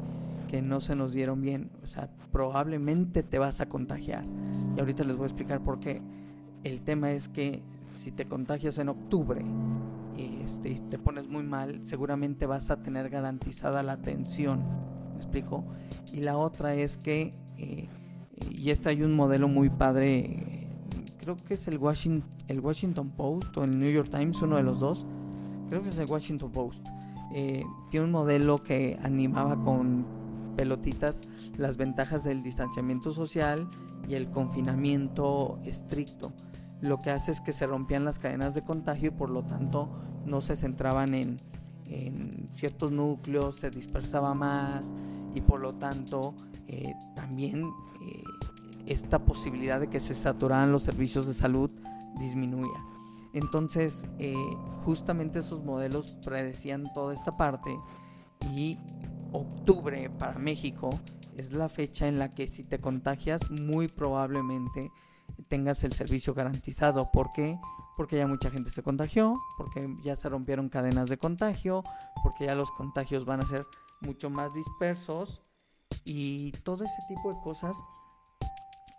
que 0.48 0.62
no 0.62 0.80
se 0.80 0.96
nos 0.96 1.12
dieron 1.12 1.40
bien. 1.40 1.70
O 1.82 1.86
sea, 1.86 2.10
probablemente 2.32 3.22
te 3.22 3.38
vas 3.38 3.60
a 3.60 3.68
contagiar. 3.68 4.24
Y 4.76 4.80
ahorita 4.80 5.04
les 5.04 5.16
voy 5.16 5.24
a 5.24 5.26
explicar 5.28 5.62
por 5.62 5.78
qué. 5.78 6.02
El 6.64 6.80
tema 6.80 7.12
es 7.12 7.28
que 7.28 7.62
si 7.88 8.12
te 8.12 8.26
contagias 8.26 8.78
en 8.78 8.88
octubre 8.88 9.44
y 10.16 10.42
este, 10.42 10.74
te 10.74 10.98
pones 10.98 11.28
muy 11.28 11.42
mal, 11.42 11.84
seguramente 11.84 12.46
vas 12.46 12.70
a 12.70 12.82
tener 12.82 13.08
garantizada 13.08 13.82
la 13.82 13.92
atención. 13.92 14.62
¿Me 15.12 15.16
explico? 15.16 15.64
Y 16.12 16.20
la 16.20 16.36
otra 16.36 16.74
es 16.74 16.96
que, 16.96 17.34
eh, 17.56 17.88
y 18.50 18.70
este 18.70 18.90
hay 18.90 19.02
un 19.02 19.14
modelo 19.14 19.48
muy 19.48 19.70
padre, 19.70 20.68
creo 21.20 21.36
que 21.36 21.54
es 21.54 21.68
el 21.68 21.78
Washington, 21.78 22.28
el 22.48 22.60
Washington 22.60 23.10
Post 23.10 23.56
o 23.56 23.64
el 23.64 23.78
New 23.78 23.90
York 23.90 24.10
Times, 24.10 24.40
uno 24.42 24.56
de 24.56 24.62
los 24.62 24.80
dos. 24.80 25.06
Creo 25.68 25.82
que 25.82 25.88
es 25.88 25.98
el 25.98 26.08
Washington 26.08 26.50
Post. 26.50 26.80
Eh, 27.34 27.62
tiene 27.90 28.06
un 28.06 28.12
modelo 28.12 28.62
que 28.62 28.98
animaba 29.02 29.62
con 29.62 30.06
pelotitas 30.56 31.22
las 31.56 31.76
ventajas 31.76 32.24
del 32.24 32.42
distanciamiento 32.42 33.12
social 33.12 33.68
y 34.08 34.14
el 34.14 34.30
confinamiento 34.30 35.58
estricto. 35.64 36.32
Lo 36.80 37.02
que 37.02 37.10
hace 37.10 37.32
es 37.32 37.40
que 37.40 37.52
se 37.52 37.66
rompían 37.66 38.04
las 38.04 38.18
cadenas 38.18 38.54
de 38.54 38.62
contagio 38.62 39.08
y 39.08 39.12
por 39.12 39.30
lo 39.30 39.44
tanto 39.44 39.88
no 40.24 40.40
se 40.40 40.56
centraban 40.56 41.14
en, 41.14 41.38
ciertos 42.50 42.92
núcleos, 42.92 43.56
se 43.56 43.70
dispersaba 43.70 44.34
más 44.34 44.94
y 45.34 45.40
por 45.40 45.60
lo 45.60 45.74
tanto 45.74 46.34
eh, 46.66 46.94
también 47.14 47.62
eh, 47.62 48.22
esta 48.86 49.18
posibilidad 49.18 49.80
de 49.80 49.88
que 49.88 50.00
se 50.00 50.14
saturaran 50.14 50.70
los 50.70 50.82
servicios 50.82 51.26
de 51.26 51.34
salud 51.34 51.70
disminuía. 52.18 52.84
Entonces, 53.32 54.06
eh, 54.18 54.34
justamente 54.84 55.38
esos 55.38 55.64
modelos 55.64 56.18
predecían 56.24 56.92
toda 56.92 57.14
esta 57.14 57.36
parte 57.36 57.78
y 58.54 58.78
octubre 59.32 60.10
para 60.10 60.38
México 60.38 60.90
es 61.36 61.52
la 61.52 61.68
fecha 61.68 62.08
en 62.08 62.18
la 62.18 62.34
que 62.34 62.46
si 62.46 62.64
te 62.64 62.80
contagias 62.80 63.50
muy 63.50 63.88
probablemente 63.88 64.90
tengas 65.48 65.84
el 65.84 65.92
servicio 65.92 66.34
garantizado. 66.34 67.10
¿Por 67.10 67.32
qué? 67.32 67.58
Porque 67.96 68.16
ya 68.16 68.26
mucha 68.26 68.50
gente 68.50 68.70
se 68.70 68.82
contagió, 68.82 69.34
porque 69.56 69.88
ya 70.04 70.16
se 70.16 70.28
rompieron 70.28 70.68
cadenas 70.68 71.08
de 71.08 71.18
contagio, 71.18 71.82
porque 72.22 72.46
ya 72.46 72.54
los 72.54 72.70
contagios 72.70 73.24
van 73.24 73.40
a 73.40 73.46
ser 73.46 73.66
mucho 74.00 74.30
más 74.30 74.54
dispersos 74.54 75.42
y 76.04 76.52
todo 76.62 76.84
ese 76.84 77.02
tipo 77.08 77.32
de 77.32 77.40
cosas 77.40 77.76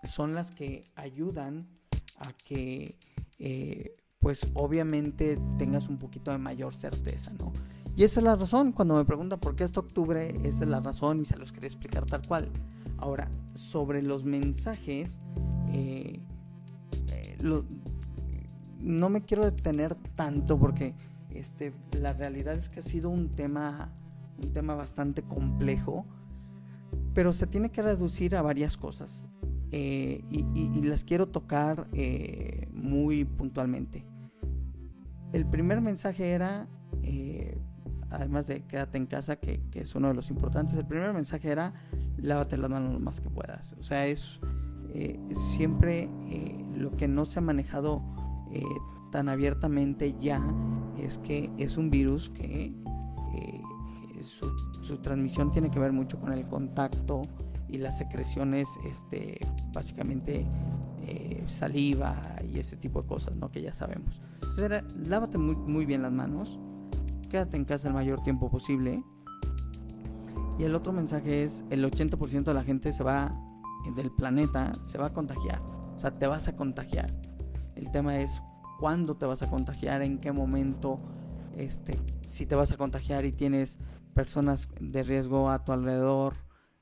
son 0.03 0.33
las 0.33 0.51
que 0.51 0.91
ayudan 0.95 1.67
a 2.19 2.33
que 2.33 2.97
eh, 3.37 3.95
pues 4.19 4.47
obviamente 4.53 5.39
tengas 5.57 5.87
un 5.87 5.97
poquito 5.97 6.31
de 6.31 6.37
mayor 6.37 6.73
certeza, 6.73 7.31
¿no? 7.39 7.53
Y 7.95 8.03
esa 8.03 8.19
es 8.19 8.23
la 8.23 8.35
razón, 8.35 8.71
cuando 8.71 8.95
me 8.95 9.03
preguntan 9.03 9.39
por 9.39 9.55
qué 9.55 9.63
este 9.65 9.79
octubre, 9.79 10.29
esa 10.43 10.63
es 10.63 10.69
la 10.69 10.79
razón 10.79 11.19
y 11.19 11.25
se 11.25 11.37
los 11.37 11.51
quería 11.51 11.67
explicar 11.67 12.05
tal 12.05 12.25
cual. 12.25 12.49
Ahora, 12.97 13.29
sobre 13.55 14.01
los 14.01 14.23
mensajes, 14.23 15.19
eh, 15.67 16.08
no 17.41 19.09
me 19.09 19.21
quiero 19.21 19.43
detener 19.43 19.95
tanto 20.15 20.57
porque 20.57 20.93
este, 21.29 21.73
la 21.99 22.13
realidad 22.13 22.55
es 22.55 22.69
que 22.69 22.79
ha 22.79 22.83
sido 22.83 23.09
un 23.09 23.29
tema, 23.29 23.91
un 24.43 24.51
tema 24.53 24.75
bastante 24.75 25.21
complejo, 25.21 26.05
pero 27.13 27.33
se 27.33 27.47
tiene 27.47 27.69
que 27.71 27.81
reducir 27.81 28.35
a 28.35 28.41
varias 28.41 28.77
cosas. 28.77 29.27
Eh, 29.71 30.23
y, 30.31 30.81
las 30.81 31.03
quiero 31.03 31.27
tocar 31.27 31.87
eh, 31.93 32.67
muy 32.73 33.25
puntualmente. 33.25 34.03
El 35.31 35.45
primer 35.45 35.79
mensaje 35.81 36.31
era, 36.31 36.67
eh, 37.03 37.55
además 38.09 38.47
de 38.47 38.63
quédate 38.63 38.97
en 38.97 39.05
casa, 39.05 39.35
que, 39.35 39.61
es 39.73 39.93
uno 39.93 40.07
de 40.07 40.15
los 40.15 40.31
importantes, 40.31 40.75
el 40.75 40.87
primer 40.87 41.13
mensaje 41.13 41.51
era 41.51 41.73
lávate 42.17 42.57
las 42.57 42.69
manos 42.71 42.93
lo 42.93 42.99
más 42.99 43.21
que 43.21 43.29
puedas. 43.29 43.73
O 43.73 43.83
sea, 43.83 44.07
es 44.07 44.39
siempre 45.31 46.09
lo 46.75 46.95
que 46.95 47.07
no 47.07 47.25
se 47.25 47.39
ha 47.39 47.41
manejado 47.41 48.01
tan 49.11 49.29
abiertamente 49.29 50.15
ya 50.19 50.41
es 50.97 51.17
que 51.17 51.49
es 51.57 51.77
un 51.77 51.89
virus 51.89 52.29
que 52.29 52.73
su, 54.23 54.97
transmisión 54.97 55.51
tiene 55.51 55.69
que 55.69 55.79
ver 55.79 55.91
mucho 55.91 56.19
con 56.19 56.33
el 56.33 56.47
contacto 56.47 57.21
y 57.67 57.77
las 57.77 57.97
secreciones, 57.97 58.67
este, 58.85 59.39
básicamente 59.73 60.45
eh, 61.05 61.43
saliva 61.45 62.19
y 62.43 62.59
ese 62.59 62.75
tipo 62.77 63.01
de 63.01 63.07
cosas, 63.07 63.35
¿no? 63.35 63.51
Que 63.51 63.61
ya 63.61 63.73
sabemos. 63.73 64.21
Lávate 65.05 65.37
muy, 65.37 65.55
muy 65.55 65.85
bien 65.85 66.01
las 66.01 66.11
manos, 66.11 66.59
quédate 67.29 67.57
en 67.57 67.65
casa 67.65 67.87
el 67.87 67.93
mayor 67.93 68.21
tiempo 68.23 68.49
posible. 68.49 69.03
Y 70.57 70.63
el 70.63 70.75
otro 70.75 70.91
mensaje 70.91 71.43
es, 71.43 71.63
el 71.69 71.85
80% 71.85 72.43
de 72.43 72.53
la 72.53 72.63
gente 72.63 72.91
se 72.91 73.03
va, 73.03 73.33
del 73.95 74.11
planeta, 74.11 74.71
se 74.83 74.97
va 74.97 75.07
a 75.07 75.13
contagiar. 75.13 75.61
O 75.95 75.99
sea, 75.99 76.17
te 76.17 76.27
vas 76.27 76.47
a 76.47 76.55
contagiar. 76.55 77.09
El 77.75 77.91
tema 77.91 78.19
es 78.19 78.41
cuándo 78.79 79.15
te 79.17 79.25
vas 79.25 79.41
a 79.41 79.49
contagiar, 79.49 80.01
en 80.01 80.19
qué 80.19 80.31
momento, 80.31 80.99
este, 81.57 81.99
si 82.25 82.45
te 82.45 82.55
vas 82.55 82.71
a 82.71 82.77
contagiar 82.77 83.25
y 83.25 83.31
tienes 83.31 83.79
personas 84.13 84.69
de 84.79 85.03
riesgo 85.03 85.49
a 85.49 85.63
tu 85.63 85.71
alrededor, 85.71 86.35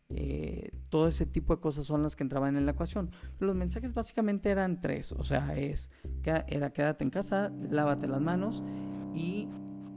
eh, 0.09 0.71
todo 0.89 1.07
ese 1.07 1.25
tipo 1.25 1.53
de 1.53 1.61
cosas 1.61 1.83
son 1.83 2.01
las 2.01 2.15
que 2.15 2.23
entraban 2.23 2.55
en 2.55 2.65
la 2.65 2.71
ecuación. 2.71 3.11
Los 3.39 3.55
mensajes 3.55 3.93
básicamente 3.93 4.49
eran 4.49 4.79
tres, 4.79 5.11
o 5.11 5.23
sea, 5.23 5.57
es 5.57 5.91
era 6.47 6.69
quédate 6.69 7.03
en 7.03 7.09
casa, 7.09 7.51
lávate 7.69 8.07
las 8.07 8.21
manos 8.21 8.63
y 9.13 9.47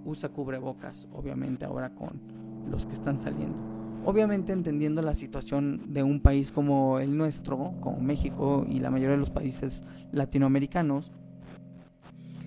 usa 0.04 0.30
cubrebocas, 0.30 1.08
obviamente 1.12 1.64
ahora 1.64 1.94
con 1.94 2.20
los 2.68 2.86
que 2.86 2.94
están 2.94 3.18
saliendo. 3.18 3.69
Obviamente 4.04 4.52
entendiendo 4.52 5.02
la 5.02 5.14
situación 5.14 5.92
de 5.92 6.02
un 6.02 6.20
país 6.20 6.52
como 6.52 6.98
el 7.00 7.16
nuestro, 7.16 7.74
como 7.80 8.00
México 8.00 8.64
y 8.68 8.78
la 8.78 8.90
mayoría 8.90 9.12
de 9.12 9.20
los 9.20 9.30
países 9.30 9.84
latinoamericanos, 10.10 11.12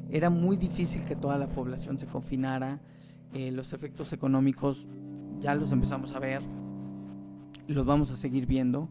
era 0.10 0.29
muy 0.29 0.57
difícil 0.57 1.03
que 1.03 1.15
toda 1.15 1.38
la 1.38 1.48
población 1.48 1.98
se 1.98 2.07
confinara. 2.07 2.79
Eh, 3.33 3.51
los 3.51 3.74
efectos 3.74 4.13
económicos 4.13 4.88
ya 5.39 5.55
los 5.55 5.72
empezamos 5.72 6.13
a 6.13 6.19
ver, 6.19 6.41
los 7.67 7.86
vamos 7.86 8.12
a 8.12 8.15
seguir 8.15 8.48
viendo. 8.48 8.89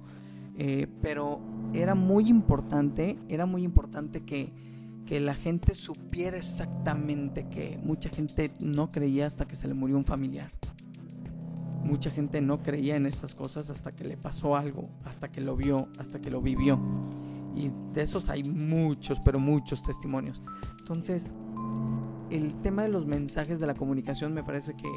Eh, 0.56 0.86
pero 1.00 1.40
era 1.72 1.94
muy 1.94 2.28
importante, 2.28 3.18
era 3.28 3.44
muy 3.44 3.64
importante 3.64 4.22
que, 4.22 4.52
que 5.06 5.18
la 5.18 5.34
gente 5.34 5.74
supiera 5.74 6.36
exactamente 6.36 7.48
que 7.48 7.78
mucha 7.82 8.08
gente 8.08 8.50
no 8.60 8.92
creía 8.92 9.26
hasta 9.26 9.46
que 9.46 9.56
se 9.56 9.66
le 9.66 9.74
murió 9.74 9.96
un 9.96 10.04
familiar. 10.04 10.52
Mucha 11.84 12.10
gente 12.10 12.40
no 12.40 12.62
creía 12.62 12.96
en 12.96 13.06
estas 13.06 13.34
cosas 13.34 13.70
hasta 13.70 13.92
que 13.92 14.04
le 14.04 14.16
pasó 14.16 14.56
algo, 14.56 14.88
hasta 15.04 15.30
que 15.30 15.40
lo 15.40 15.56
vio, 15.56 15.88
hasta 15.98 16.20
que 16.20 16.30
lo 16.30 16.40
vivió. 16.40 16.78
Y 17.54 17.70
de 17.92 18.02
esos 18.02 18.28
hay 18.28 18.44
muchos, 18.44 19.20
pero 19.20 19.38
muchos 19.38 19.82
testimonios. 19.82 20.42
Entonces, 20.78 21.34
el 22.30 22.54
tema 22.56 22.82
de 22.82 22.88
los 22.88 23.06
mensajes 23.06 23.60
de 23.60 23.66
la 23.66 23.74
comunicación 23.74 24.32
me 24.32 24.42
parece 24.42 24.74
que 24.74 24.88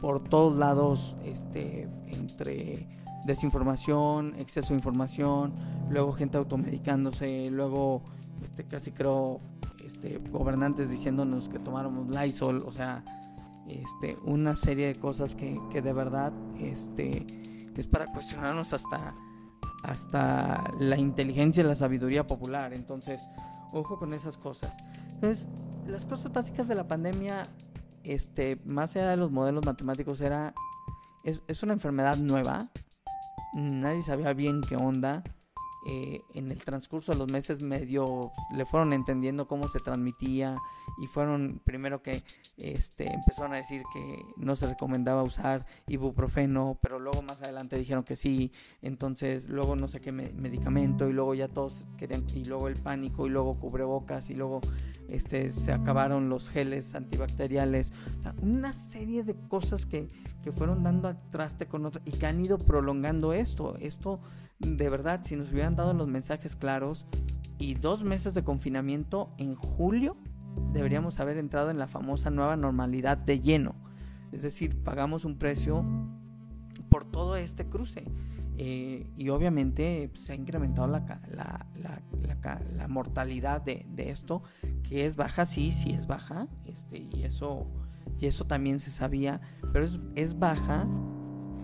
por 0.00 0.24
todos 0.24 0.58
lados, 0.58 1.16
este, 1.24 1.88
entre 2.06 2.88
desinformación, 3.26 4.34
exceso 4.38 4.68
de 4.68 4.74
información, 4.74 5.52
luego 5.90 6.12
gente 6.12 6.38
automedicándose, 6.38 7.50
luego 7.50 8.02
este, 8.42 8.64
casi 8.64 8.90
creo 8.90 9.40
este, 9.84 10.20
gobernantes 10.30 10.90
diciéndonos 10.90 11.48
que 11.48 11.58
tomáramos 11.58 12.08
Lysol, 12.08 12.62
o 12.66 12.72
sea, 12.72 13.04
este, 13.68 14.16
una 14.24 14.56
serie 14.56 14.88
de 14.88 14.94
cosas 14.96 15.34
que, 15.34 15.60
que 15.70 15.82
de 15.82 15.92
verdad 15.92 16.32
este, 16.58 17.26
es 17.76 17.86
para 17.86 18.06
cuestionarnos 18.06 18.72
hasta, 18.72 19.14
hasta 19.82 20.64
la 20.78 20.96
inteligencia 20.98 21.62
y 21.62 21.66
la 21.66 21.74
sabiduría 21.74 22.26
popular. 22.26 22.72
Entonces, 22.72 23.28
ojo 23.72 23.98
con 23.98 24.14
esas 24.14 24.38
cosas. 24.38 24.76
Entonces, 25.10 25.48
las 25.86 26.06
cosas 26.06 26.32
básicas 26.32 26.68
de 26.68 26.74
la 26.74 26.86
pandemia 26.86 27.44
este, 28.04 28.58
más 28.64 28.96
allá 28.96 29.10
de 29.10 29.16
los 29.16 29.30
modelos 29.30 29.64
matemáticos, 29.64 30.20
era. 30.20 30.54
Es, 31.24 31.44
es 31.46 31.62
una 31.62 31.72
enfermedad 31.72 32.16
nueva. 32.16 32.68
Nadie 33.54 34.02
sabía 34.02 34.32
bien 34.32 34.60
qué 34.60 34.76
onda. 34.76 35.22
Eh, 35.84 36.22
en 36.34 36.52
el 36.52 36.62
transcurso 36.62 37.10
de 37.10 37.18
los 37.18 37.30
meses 37.30 37.60
medio 37.60 38.30
le 38.54 38.64
fueron 38.64 38.92
entendiendo 38.92 39.48
cómo 39.48 39.66
se 39.66 39.80
transmitía 39.80 40.56
y 41.02 41.08
fueron 41.08 41.60
primero 41.64 42.02
que 42.02 42.22
este, 42.56 43.12
empezaron 43.12 43.52
a 43.54 43.56
decir 43.56 43.82
que 43.92 44.24
no 44.36 44.54
se 44.54 44.68
recomendaba 44.68 45.24
usar 45.24 45.66
ibuprofeno, 45.88 46.78
pero 46.80 47.00
luego 47.00 47.22
más 47.22 47.42
adelante 47.42 47.78
dijeron 47.78 48.04
que 48.04 48.14
sí, 48.14 48.52
entonces 48.80 49.48
luego 49.48 49.74
no 49.74 49.88
sé 49.88 50.00
qué 50.00 50.12
medicamento 50.12 51.08
y 51.08 51.12
luego 51.12 51.34
ya 51.34 51.48
todos 51.48 51.88
querían 51.96 52.24
y 52.32 52.44
luego 52.44 52.68
el 52.68 52.76
pánico 52.76 53.26
y 53.26 53.30
luego 53.30 53.58
cubrebocas 53.58 54.30
y 54.30 54.34
luego 54.34 54.60
este, 55.08 55.50
se 55.50 55.72
acabaron 55.72 56.28
los 56.28 56.48
geles 56.48 56.94
antibacteriales, 56.94 57.92
una 58.40 58.72
serie 58.72 59.24
de 59.24 59.34
cosas 59.48 59.84
que, 59.84 60.08
que 60.42 60.52
fueron 60.52 60.82
dando 60.82 61.08
a 61.08 61.14
traste 61.30 61.66
con 61.66 61.86
otro 61.86 62.00
y 62.04 62.12
que 62.12 62.26
han 62.26 62.40
ido 62.40 62.58
prolongando 62.58 63.32
esto, 63.32 63.76
esto 63.80 64.20
de 64.58 64.88
verdad, 64.88 65.20
si 65.22 65.36
nos 65.36 65.50
hubieran 65.52 65.76
dado 65.76 65.92
los 65.92 66.08
mensajes 66.08 66.56
claros, 66.56 67.06
y 67.58 67.74
dos 67.74 68.02
meses 68.02 68.34
de 68.34 68.42
confinamiento 68.42 69.30
en 69.38 69.54
julio 69.54 70.16
deberíamos 70.72 71.20
haber 71.20 71.38
entrado 71.38 71.70
en 71.70 71.78
la 71.78 71.86
famosa 71.86 72.30
nueva 72.30 72.56
normalidad 72.56 73.16
de 73.16 73.40
lleno. 73.40 73.74
Es 74.32 74.42
decir, 74.42 74.82
pagamos 74.82 75.24
un 75.24 75.38
precio 75.38 75.84
por 76.88 77.04
todo 77.04 77.36
este 77.36 77.66
cruce. 77.66 78.04
Eh, 78.58 79.06
y 79.16 79.30
obviamente 79.30 80.10
pues, 80.12 80.26
se 80.26 80.32
ha 80.34 80.36
incrementado 80.36 80.86
la, 80.86 81.20
la, 81.30 81.66
la, 82.76 82.88
mortalidad 82.88 83.62
de, 83.62 83.86
de, 83.88 84.10
esto, 84.10 84.42
que 84.82 85.06
es 85.06 85.16
baja, 85.16 85.46
sí, 85.46 85.72
sí 85.72 85.92
es 85.92 86.06
baja, 86.06 86.48
este, 86.66 86.98
y, 86.98 87.22
eso, 87.24 87.66
y 88.18 88.26
eso 88.26 88.44
también 88.46 88.78
se 88.78 88.90
sabía, 88.90 89.40
pero 89.72 89.86
es, 90.14 90.38
baja, 90.38 90.86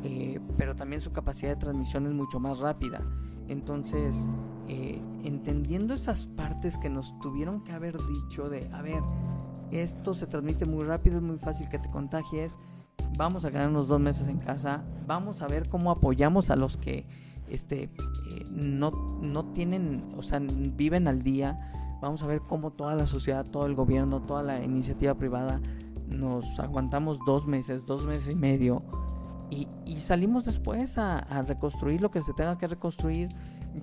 eh, 0.03 0.41
pero 0.57 0.75
también 0.75 1.01
su 1.01 1.13
capacidad 1.13 1.51
de 1.51 1.57
transmisión 1.57 2.07
es 2.07 2.13
mucho 2.13 2.41
más 2.41 2.59
rápida. 2.59 3.03
Entonces, 3.49 4.29
eh, 4.69 5.01
entendiendo 5.25 5.95
esas 5.95 6.27
partes 6.27 6.77
que 6.79 6.91
nos 6.91 7.19
tuvieron 7.21 7.65
que 7.65 7.73
haber 7.73 7.97
dicho 7.97 8.49
de, 8.49 8.69
a 8.73 8.83
ver, 8.83 9.03
esto 9.71 10.15
se 10.15 10.27
transmite 10.27 10.67
muy 10.67 10.85
rápido, 10.85 11.17
es 11.17 11.23
muy 11.23 11.39
fácil 11.39 11.69
que 11.69 11.79
te 11.79 11.91
contagies, 11.91 12.59
vamos 13.17 13.45
a 13.45 13.51
quedar 13.51 13.69
unos 13.69 13.89
dos 13.89 14.01
meses 14.01 14.29
en 14.29 14.39
casa, 14.39 14.85
vamos 15.07 15.43
a 15.43 15.47
ver 15.47 15.69
cómo 15.69 15.91
apoyamos 15.91 16.51
a 16.51 16.57
los 16.57 16.77
que 16.77 17.07
este, 17.49 17.85
eh, 17.85 17.91
no, 18.51 18.91
no 19.23 19.47
tienen, 19.47 20.05
o 20.17 20.23
sea, 20.23 20.41
viven 20.41 21.09
al 21.09 21.23
día, 21.23 21.99
vamos 22.01 22.23
a 22.23 22.27
ver 22.27 22.43
cómo 22.43 22.71
toda 22.71 22.95
la 22.95 23.07
sociedad, 23.07 23.47
todo 23.47 23.67
el 23.67 23.75
gobierno, 23.75 24.23
toda 24.23 24.43
la 24.43 24.63
iniciativa 24.63 25.15
privada 25.15 25.61
nos 26.09 26.59
aguantamos 26.59 27.19
dos 27.27 27.47
meses, 27.47 27.87
dos 27.87 28.05
meses 28.05 28.35
y 28.35 28.37
medio 28.37 28.83
y, 29.51 29.67
salimos 29.99 30.45
después 30.45 30.99
a, 30.99 31.43
reconstruir 31.43 32.01
lo 32.01 32.11
que 32.11 32.23
se 32.23 32.33
tenga 32.33 32.57
que 32.59 32.67
reconstruir 32.67 33.29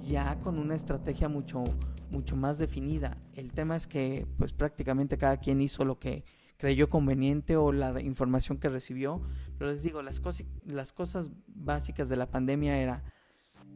ya 0.08 0.40
con 0.40 0.60
una 0.60 0.76
estrategia 0.76 1.30
mucho, 1.30 1.64
mucho 2.10 2.36
más 2.36 2.58
definida. 2.58 3.18
El 3.34 3.52
tema 3.52 3.76
es 3.76 3.88
que 3.88 4.28
pues 4.38 4.54
prácticamente 4.54 5.18
cada 5.18 5.38
quien 5.38 5.62
hizo 5.62 5.86
lo 5.86 6.00
que 6.00 6.24
creyó 6.58 6.90
conveniente 6.90 7.58
o 7.58 7.72
la 7.72 8.00
información 8.02 8.58
que 8.58 8.70
recibió. 8.70 9.22
Pero 9.58 9.72
les 9.72 9.84
digo, 9.84 10.02
las, 10.02 10.22
cosas 10.22 10.46
las 10.66 10.94
cosas 10.94 11.30
básicas 11.48 12.10
de 12.10 12.16
la 12.16 12.30
pandemia 12.30 12.78
era, 12.78 13.04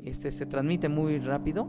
este, 0.03 0.31
se 0.31 0.45
transmite 0.45 0.89
muy 0.89 1.19
rápido, 1.19 1.67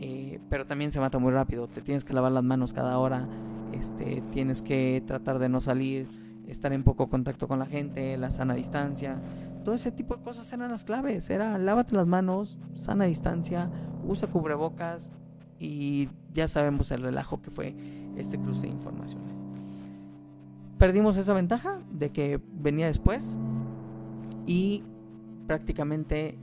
eh, 0.00 0.40
pero 0.50 0.66
también 0.66 0.90
se 0.90 1.00
mata 1.00 1.18
muy 1.18 1.32
rápido. 1.32 1.68
Te 1.68 1.80
tienes 1.80 2.04
que 2.04 2.12
lavar 2.12 2.32
las 2.32 2.44
manos 2.44 2.72
cada 2.72 2.98
hora, 2.98 3.28
este, 3.72 4.22
tienes 4.32 4.62
que 4.62 5.02
tratar 5.06 5.38
de 5.38 5.48
no 5.48 5.60
salir 5.60 6.08
estar 6.48 6.72
en 6.72 6.82
poco 6.82 7.08
contacto 7.08 7.46
con 7.46 7.58
la 7.58 7.66
gente, 7.66 8.16
la 8.16 8.30
sana 8.30 8.54
distancia, 8.54 9.20
todo 9.64 9.74
ese 9.74 9.92
tipo 9.92 10.16
de 10.16 10.22
cosas 10.22 10.50
eran 10.52 10.70
las 10.70 10.84
claves. 10.84 11.28
Era 11.30 11.58
lávate 11.58 11.94
las 11.94 12.06
manos, 12.06 12.58
sana 12.72 13.04
distancia, 13.04 13.70
usa 14.06 14.28
cubrebocas 14.28 15.12
y 15.58 16.08
ya 16.32 16.48
sabemos 16.48 16.90
el 16.90 17.02
relajo 17.02 17.42
que 17.42 17.50
fue 17.50 17.74
este 18.16 18.38
cruce 18.38 18.62
de 18.62 18.72
informaciones. 18.72 19.36
Perdimos 20.78 21.16
esa 21.16 21.34
ventaja 21.34 21.80
de 21.90 22.10
que 22.10 22.40
venía 22.52 22.86
después 22.86 23.36
y 24.46 24.84
prácticamente 25.46 26.38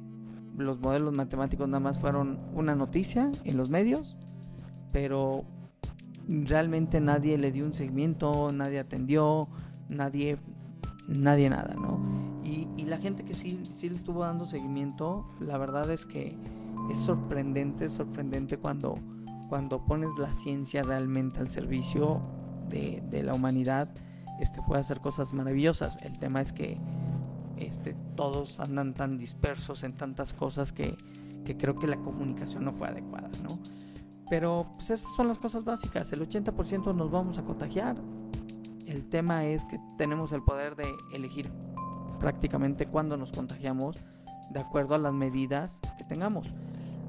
los 0.58 0.80
modelos 0.80 1.16
matemáticos 1.16 1.68
nada 1.68 1.80
más 1.80 2.00
fueron 2.00 2.40
una 2.54 2.76
noticia 2.76 3.32
en 3.44 3.58
los 3.58 3.70
medios, 3.70 4.18
pero 4.92 5.46
realmente 6.28 7.00
nadie 7.00 7.38
le 7.38 7.52
dio 7.52 7.66
un 7.66 7.74
seguimiento, 7.74 8.52
nadie 8.52 8.80
atendió, 8.80 9.48
nadie, 9.90 10.38
nadie 11.08 11.50
nada, 11.50 11.74
¿no? 11.76 12.00
Y, 12.44 12.66
la 12.86 13.00
gente 13.00 13.24
que 13.26 13.34
sí, 13.34 13.60
sí 13.74 13.90
le 13.90 13.96
estuvo 13.96 14.22
dando 14.22 14.46
seguimiento, 14.46 15.26
la 15.40 15.58
verdad 15.58 15.90
es 15.90 16.06
que 16.06 16.38
es 16.92 17.00
sorprendente, 17.00 17.90
sorprendente 17.90 18.58
cuando, 18.58 19.00
cuando 19.50 19.84
pones 19.84 20.12
la 20.20 20.32
ciencia 20.34 20.84
realmente 20.84 21.40
al 21.40 21.50
servicio 21.50 22.22
de, 22.70 23.24
la 23.24 23.34
humanidad, 23.34 23.90
este, 24.40 24.62
puede 24.62 24.82
hacer 24.82 25.00
cosas 25.00 25.34
maravillosas. 25.34 25.98
El 26.04 26.20
tema 26.20 26.42
es 26.42 26.54
que 26.54 26.78
este, 27.58 27.96
todos 28.16 28.60
andan 28.60 28.94
tan 28.94 29.18
dispersos 29.18 29.84
en 29.84 29.94
tantas 29.94 30.36
cosas 30.36 30.72
que, 30.72 30.96
que 31.44 31.58
creo 31.58 31.76
que 31.76 31.88
la 31.88 31.98
comunicación 31.98 32.66
no 32.66 32.74
fue 32.74 32.88
adecuada, 32.88 33.30
¿no? 33.42 33.58
Pero 34.30 34.68
pues 34.76 34.90
esas 34.90 35.16
son 35.16 35.28
las 35.28 35.38
cosas 35.38 35.64
básicas. 35.64 36.12
El 36.14 36.28
80% 36.28 36.96
nos 36.96 37.12
vamos 37.12 37.38
a 37.38 37.44
contagiar. 37.44 37.96
El 38.88 39.06
tema 39.10 39.46
es 39.46 39.66
que 39.66 39.80
tenemos 39.98 40.32
el 40.32 40.44
poder 40.44 40.76
de 40.76 40.94
elegir 41.14 41.52
prácticamente 42.20 42.88
cuándo 42.88 43.18
nos 43.18 43.32
contagiamos 43.32 43.98
de 44.50 44.60
acuerdo 44.60 44.96
a 44.96 44.98
las 44.98 45.14
medidas 45.14 45.80
que 45.98 46.04
tengamos. 46.04 46.54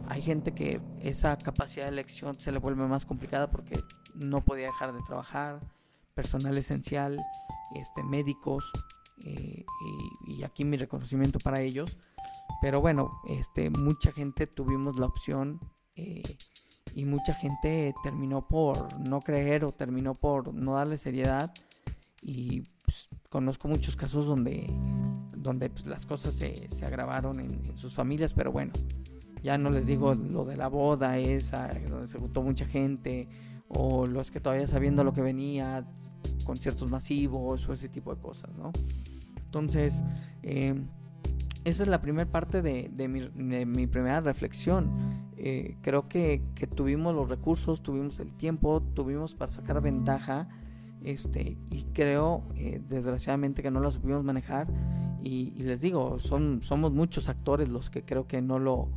Hay 0.09 0.23
gente 0.23 0.53
que 0.53 0.81
esa 1.01 1.37
capacidad 1.37 1.87
de 1.87 1.93
elección 1.93 2.41
se 2.41 2.53
le 2.53 2.59
vuelve 2.59 2.87
más 2.87 3.07
complicada 3.07 3.51
porque 3.51 3.83
no 4.15 4.45
podía 4.45 4.67
dejar 4.67 4.93
de 4.93 5.01
trabajar, 5.03 5.61
personal 6.15 6.57
esencial, 6.57 7.21
este, 7.75 8.03
médicos, 8.03 8.73
eh, 9.25 9.65
y, 10.27 10.43
aquí 10.45 10.65
mi 10.65 10.77
reconocimiento 10.77 11.39
para 11.39 11.61
ellos. 11.61 11.97
Pero 12.61 12.81
bueno, 12.81 13.21
este, 13.29 13.71
mucha 13.71 14.13
gente 14.13 14.47
tuvimos 14.47 14.99
la 14.99 15.07
opción 15.07 15.61
eh, 15.97 16.23
y 16.97 17.05
mucha 17.05 17.35
gente 17.35 17.95
terminó 18.03 18.49
por 18.49 18.99
no 19.07 19.21
creer 19.21 19.67
o 19.67 19.73
terminó 19.73 20.15
por 20.15 20.55
no 20.55 20.77
darle 20.77 20.97
seriedad 20.97 21.53
y 22.23 22.63
pues, 22.83 23.11
conozco 23.29 23.69
muchos 23.69 23.97
casos 23.97 24.25
donde, 24.25 24.67
donde 25.37 25.69
pues, 25.69 25.87
las 25.87 26.07
cosas 26.07 26.33
se, 26.33 26.71
se 26.71 26.87
agravaron 26.87 27.39
en, 27.41 27.77
sus 27.77 27.93
familias, 27.93 28.33
pero 28.33 28.51
bueno, 28.51 28.73
ya 29.43 29.59
no 29.59 29.69
les 29.69 29.85
digo 29.85 30.15
lo 30.15 30.47
de 30.47 30.57
la 30.57 30.69
boda 30.69 31.19
esa, 31.19 31.69
donde 31.87 32.09
se 32.09 32.19
juntó 32.19 32.43
mucha 32.43 32.65
gente, 32.65 33.29
o 33.69 34.07
los 34.07 34.31
que 34.31 34.41
todavía 34.41 34.67
sabiendo 34.67 35.05
lo 35.05 35.13
que 35.13 35.21
venía, 35.21 35.87
conciertos 36.47 36.89
masivos 36.89 37.69
o 37.69 37.75
ese 37.75 37.91
tipo 37.91 38.15
de 38.15 38.23
cosas, 38.23 38.57
¿no? 38.57 38.73
Entonces, 39.45 40.03
eh, 40.43 40.75
esa 41.67 41.83
es 41.83 41.89
la 41.89 42.01
primera 42.01 42.31
parte 42.31 42.63
de, 42.63 42.89
de, 42.93 43.09
mi, 43.09 43.29
de, 43.35 43.67
mi, 43.67 43.89
primera 43.89 44.21
reflexión. 44.21 44.89
Eh, 45.37 45.77
creo 45.83 46.09
que, 46.09 46.41
que, 46.55 46.69
tuvimos 46.69 47.13
los 47.13 47.29
recursos, 47.29 47.83
tuvimos 47.83 48.21
el 48.21 48.33
tiempo, 48.33 48.81
tuvimos 48.95 49.35
para 49.35 49.51
sacar 49.51 49.83
ventaja. 49.83 50.49
Este, 51.03 51.59
y 51.69 51.83
creo, 51.93 52.45
eh, 52.55 52.81
desgraciadamente, 52.89 53.65
que 53.65 53.73
no 53.73 53.81
lo 53.81 53.91
supimos 53.91 54.23
manejar. 54.23 54.69
Y, 55.21 55.51
les 55.57 55.81
digo, 55.81 56.21
son, 56.21 56.63
somos 56.63 56.93
muchos 56.93 57.29
actores 57.29 57.69
los 57.69 57.91
que 57.91 58.05
creo 58.05 58.29
que 58.29 58.41
no 58.41 58.61
lo, 58.61 58.89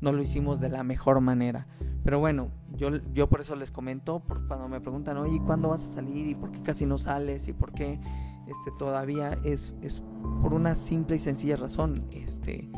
no 0.00 0.12
lo 0.12 0.22
hicimos 0.22 0.60
de 0.60 0.68
la 0.68 0.84
mejor 0.84 1.20
manera. 1.20 1.66
Pero 2.04 2.20
bueno, 2.20 2.50
yo, 2.76 2.90
yo 3.12 3.28
por 3.28 3.40
eso 3.40 3.56
les 3.56 3.72
comento, 3.72 4.20
por 4.20 4.46
cuando 4.46 4.68
me 4.68 4.80
preguntan, 4.80 5.16
oye, 5.16 5.40
¿cuándo 5.44 5.70
vas 5.70 5.82
a 5.90 5.94
salir? 5.94 6.28
¿Y 6.28 6.36
por 6.36 6.52
qué 6.52 6.62
casi 6.62 6.86
no 6.86 6.98
sales? 6.98 7.48
¿Y 7.48 7.52
por 7.52 7.72
qué 7.72 7.98
este, 8.46 8.70
todavía 8.78 9.38
es, 9.44 9.76
es 9.82 10.02
por 10.40 10.54
una 10.54 10.74
simple 10.74 11.16
y 11.16 11.18
sencilla 11.18 11.56
razón. 11.56 12.04
Este, 12.12 12.70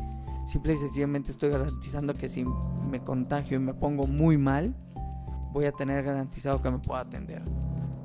simple 0.44 0.74
y 0.74 0.76
sencillamente 0.76 1.30
estoy 1.30 1.50
garantizando 1.50 2.14
que 2.14 2.28
si 2.28 2.44
me 2.90 3.02
contagio 3.02 3.56
y 3.56 3.60
me 3.60 3.74
pongo 3.74 4.06
muy 4.06 4.38
mal, 4.38 4.74
voy 5.52 5.66
a 5.66 5.72
tener 5.72 6.04
garantizado 6.04 6.60
que 6.60 6.70
me 6.70 6.78
pueda 6.78 7.00
atender. 7.00 7.42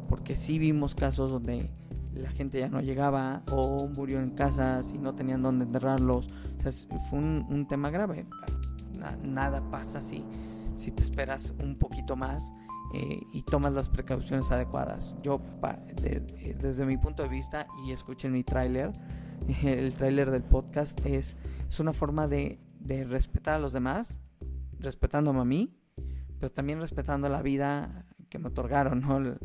Porque 0.07 0.35
sí 0.35 0.59
vimos 0.59 0.95
casos 0.95 1.31
donde 1.31 1.71
la 2.13 2.29
gente 2.29 2.59
ya 2.59 2.69
no 2.69 2.81
llegaba 2.81 3.43
o 3.51 3.87
murió 3.87 4.19
en 4.19 4.31
casas 4.31 4.93
y 4.93 4.97
no 4.97 5.15
tenían 5.15 5.41
dónde 5.41 5.65
enterrarlos. 5.65 6.29
Fue 7.09 7.19
un, 7.19 7.65
tema 7.67 7.89
grave. 7.89 8.25
nada 9.23 9.61
pasa 9.69 10.01
si, 10.01 10.23
si 10.75 10.91
te 10.91 11.03
esperas 11.03 11.53
un 11.59 11.77
poquito 11.77 12.15
más 12.15 12.53
eh, 12.93 13.21
y 13.33 13.43
tomas 13.43 13.73
las 13.73 13.89
precauciones 13.89 14.51
adecuadas. 14.51 15.15
Yo, 15.21 15.41
eh, 16.03 16.55
desde 16.59 16.85
mi 16.85 16.97
punto 16.97 17.23
de 17.23 17.29
vista, 17.29 17.67
y 17.85 17.91
escuchen 17.91 18.31
mi 18.31 18.43
tráiler, 18.43 18.91
el 19.63 19.93
tráiler 19.93 20.31
del 20.31 20.43
podcast, 20.43 21.05
es, 21.05 21.37
es 21.67 21.79
una 21.79 21.93
forma 21.93 22.27
de, 22.27 22.59
de 22.79 23.03
respetar 23.03 23.55
a 23.55 23.59
los 23.59 23.73
demás, 23.73 24.19
respetándome 24.79 25.41
a 25.41 25.45
mí, 25.45 25.75
pero 26.39 26.51
también 26.51 26.79
respetando 26.79 27.29
la 27.29 27.41
vida 27.41 28.05
que 28.29 28.39
me 28.39 28.47
otorgaron, 28.47 29.01
¿no? 29.01 29.35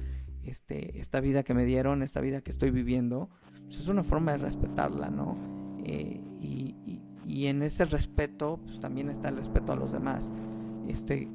Este, 0.43 0.99
esta 1.01 1.21
vida 1.21 1.43
que 1.43 1.55
me 1.55 1.65
dieron, 1.65 2.03
esta 2.03 2.21
vida 2.21 2.43
que 2.43 2.51
estoy 2.51 2.71
viviendo, 2.71 3.31
pues 3.65 3.81
es 3.81 3.89
una 3.89 4.05
forma 4.05 4.33
de 4.33 4.39
respetarla, 4.39 5.11
¿no? 5.11 5.37
Eh, 5.85 6.21
y, 6.41 6.77
y, 6.85 7.03
y, 7.25 7.47
en 7.47 7.63
ese 7.63 7.85
respeto, 7.87 8.61
pues 8.65 8.81
también 8.81 9.09
está 9.09 9.29
el 9.29 9.37
respeto 9.37 9.73
a 9.73 9.77
los 9.77 9.93
demás. 9.93 10.33
Este, 10.87 11.29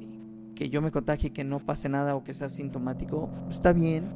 que 0.60 0.68
yo 0.68 0.82
me 0.82 0.90
contagie, 0.90 1.30
que 1.30 1.42
no 1.42 1.58
pase 1.58 1.88
nada 1.88 2.14
o 2.14 2.22
que 2.22 2.34
sea 2.34 2.50
sintomático, 2.50 3.30
está 3.48 3.72
bien, 3.72 4.12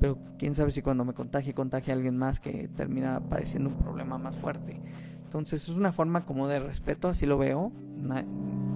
pero 0.00 0.18
quién 0.38 0.52
sabe 0.52 0.72
si 0.72 0.82
cuando 0.82 1.04
me 1.04 1.14
contagie, 1.14 1.54
contagie 1.54 1.92
a 1.92 1.94
alguien 1.94 2.16
más 2.16 2.40
que 2.40 2.66
termina 2.74 3.20
padeciendo 3.20 3.70
un 3.70 3.76
problema 3.76 4.18
más 4.18 4.36
fuerte. 4.36 4.80
Entonces 5.22 5.68
es 5.68 5.76
una 5.76 5.92
forma 5.92 6.24
como 6.24 6.48
de 6.48 6.58
respeto, 6.58 7.06
así 7.06 7.26
lo 7.26 7.38
veo. 7.38 7.70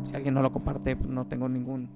si 0.04 0.14
alguien 0.14 0.33
no 0.33 0.42
lo 0.42 0.52
comparte, 0.52 0.94
pues 0.94 1.11
no 1.11 1.26
tengo 1.26 1.48
ningún, 1.48 1.88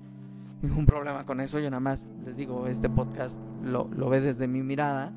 ningún 0.60 0.86
problema 0.86 1.24
con 1.24 1.40
eso. 1.40 1.60
Yo 1.60 1.70
nada 1.70 1.78
más 1.78 2.04
les 2.26 2.36
digo, 2.36 2.66
este 2.66 2.88
podcast 2.88 3.40
lo, 3.62 3.88
lo 3.94 4.08
ve 4.08 4.20
desde 4.20 4.48
mi 4.48 4.64
mirada. 4.64 5.12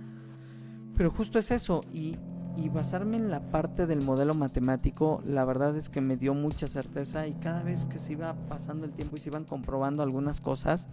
Pero 0.96 1.10
justo 1.10 1.40
es 1.40 1.50
eso. 1.50 1.82
Y, 1.92 2.20
y 2.58 2.70
basarme 2.70 3.18
en 3.18 3.30
la 3.30 3.52
parte 3.52 3.86
del 3.86 4.04
modelo 4.04 4.34
matemático, 4.34 5.22
la 5.26 5.46
verdad 5.46 5.76
es 5.76 5.90
que 5.90 6.02
me 6.02 6.18
dio 6.18 6.34
mucha 6.34 6.68
certeza 6.68 7.28
y 7.28 7.34
cada 7.34 7.64
vez 7.64 7.86
que 7.86 8.00
se 8.00 8.14
iba 8.14 8.34
pasando 8.48 8.86
el 8.86 8.94
tiempo 8.94 9.18
y 9.18 9.20
se 9.20 9.30
iban 9.30 9.44
comprobando 9.44 10.04
algunas 10.04 10.42
cosas, 10.42 10.88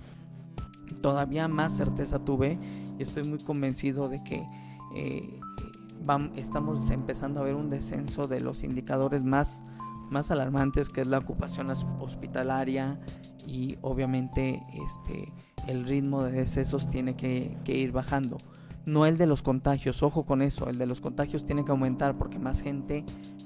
todavía 1.01 1.48
más 1.48 1.77
certeza 1.77 2.18
tuve 2.18 2.59
y 2.98 3.03
estoy 3.03 3.25
muy 3.25 3.38
convencido 3.38 4.09
de 4.09 4.22
que 4.25 4.46
eh, 4.94 5.40
estamos 6.37 6.90
empezando 6.90 7.40
a 7.40 7.44
ver 7.44 7.55
un 7.55 7.70
descenso 7.70 8.27
de 8.27 8.40
los 8.40 8.64
indicadores 8.64 9.25
más, 9.25 9.62
más 10.11 10.31
alarmantes 10.31 10.88
que 10.88 11.03
es 11.03 11.07
la 11.07 11.18
ocupación 11.18 11.70
hospitalaria 12.01 12.98
y 13.46 13.79
obviamente 13.83 14.62
este, 14.85 15.33
el 15.68 15.85
ritmo 15.87 16.25
de 16.25 16.33
decesos 16.33 16.88
tiene 16.88 17.14
que 17.14 17.57
ir 17.66 17.92
bajando 17.92 18.37
no 18.87 19.07
el 19.07 19.18
de 19.18 19.27
los 19.27 19.42
contagios. 19.42 20.03
Ojo 20.03 20.25
con 20.25 20.42
eso, 20.42 20.68
el 20.68 20.79
de 20.79 20.87
los 20.87 21.01
contagios 21.01 21.45
tiene 21.45 21.64
que 21.64 21.71
aumentar 21.71 22.16
porque 22.16 22.38
más 22.38 22.61
gente 22.61 23.05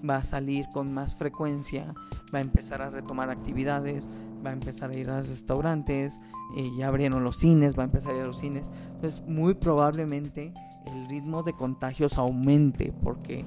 va 0.09 0.17
a 0.17 0.23
salir 0.23 0.67
con 0.73 0.93
más 0.93 1.17
frecuencia, 1.17 1.95
va 2.35 2.39
a 2.39 2.43
empezar 2.43 2.83
a 2.83 2.91
retomar 2.91 3.31
actividades, 3.31 4.09
va 4.45 4.51
a 4.51 4.55
empezar 4.55 4.91
a 4.91 4.97
ir 4.97 5.11
a 5.11 5.19
los 5.19 5.29
restaurantes, 5.29 6.21
eh, 6.57 6.71
ya 6.77 6.89
abrieron 6.89 7.25
los 7.25 7.37
cines, 7.37 7.77
va 7.77 7.83
a 7.83 7.87
empezar 7.87 8.13
a 8.13 8.17
ir 8.17 8.23
a 8.23 8.27
los 8.27 8.39
cines. 8.39 8.71
Entonces, 8.95 9.23
muy 9.27 9.55
probablemente 9.55 10.53
el 10.87 11.09
ritmo 11.09 11.43
de 11.43 11.53
contagios 11.53 12.17
aumente 12.17 12.93
porque 13.03 13.45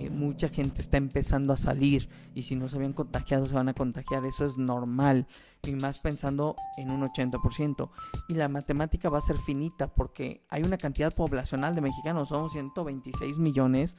eh, 0.00 0.10
mucha 0.10 0.48
gente 0.48 0.80
está 0.80 0.96
empezando 0.96 1.52
a 1.52 1.56
salir 1.56 2.08
y 2.32 2.42
si 2.42 2.54
no 2.54 2.68
se 2.68 2.76
habían 2.76 2.92
contagiado 2.92 3.46
se 3.46 3.54
van 3.54 3.68
a 3.68 3.74
contagiar, 3.74 4.24
eso 4.24 4.44
es 4.44 4.56
normal 4.56 5.26
y 5.66 5.72
más 5.72 5.98
pensando 5.98 6.54
en 6.76 6.92
un 6.92 7.02
80%. 7.02 7.90
Y 8.28 8.34
la 8.34 8.48
matemática 8.48 9.08
va 9.08 9.18
a 9.18 9.22
ser 9.22 9.38
finita 9.38 9.92
porque 9.92 10.44
hay 10.50 10.62
una 10.62 10.78
cantidad 10.78 11.12
poblacional 11.12 11.74
de 11.74 11.80
mexicanos, 11.80 12.28
somos 12.28 12.52
126 12.52 13.38
millones 13.38 13.96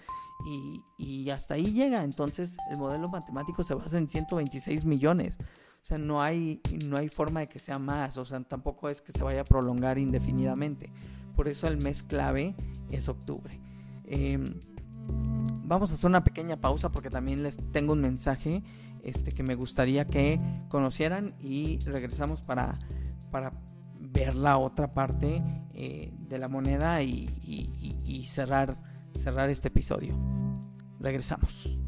y, 0.98 1.30
hasta 1.32 1.56
ahí 1.56 1.74
llega, 1.74 2.06
entonces 2.06 2.56
el 2.72 2.78
modelo 2.78 3.10
matemático 3.10 3.62
se 3.64 3.74
basa 3.74 3.98
en 3.98 4.08
126 4.08 4.86
millones. 4.86 5.38
O 5.82 5.86
sea, 5.86 5.98
no 5.98 6.22
hay, 6.22 6.62
no 6.86 6.98
hay 6.98 7.10
forma 7.10 7.42
de 7.42 7.50
que 7.50 7.60
sea 7.60 7.78
más, 7.78 8.18
o 8.18 8.24
sea, 8.24 8.40
tampoco 8.42 8.88
es 8.88 9.02
que 9.02 9.12
se 9.12 9.22
vaya 9.22 9.42
a 9.42 9.44
prolongar 9.44 9.98
indefinidamente. 9.98 10.94
Por 11.36 11.50
eso 11.50 11.68
el 11.68 11.78
mes 11.78 12.04
clave 12.04 12.56
es 12.90 13.10
octubre. 13.10 13.60
Eh, 14.06 14.40
vamos 15.70 15.92
a 15.92 15.94
hacer 15.94 16.08
una 16.08 16.24
pequeña 16.24 16.58
pausa 16.58 16.92
porque 16.92 17.12
también 17.12 17.44
les 17.44 17.58
tengo 17.72 17.94
un 17.94 18.02
mensaje 18.02 18.64
este, 19.04 19.32
que 19.32 19.44
me 19.44 19.54
gustaría 19.54 20.06
que 20.06 20.42
conocieran 20.68 21.36
y 21.40 21.80
regresamos 21.86 22.42
para, 22.42 22.80
para 23.32 23.54
ver 24.00 24.36
la 24.36 24.58
otra 24.58 24.94
parte 24.94 25.44
eh, 25.76 26.12
de 26.18 26.38
la 26.40 26.48
moneda 26.48 27.04
y, 27.04 27.30
y 28.04 28.26
cerrar, 28.26 28.78
cerrar 29.14 29.50
este 29.52 29.68
episodio. 29.68 30.18
Regresamos. 31.00 31.80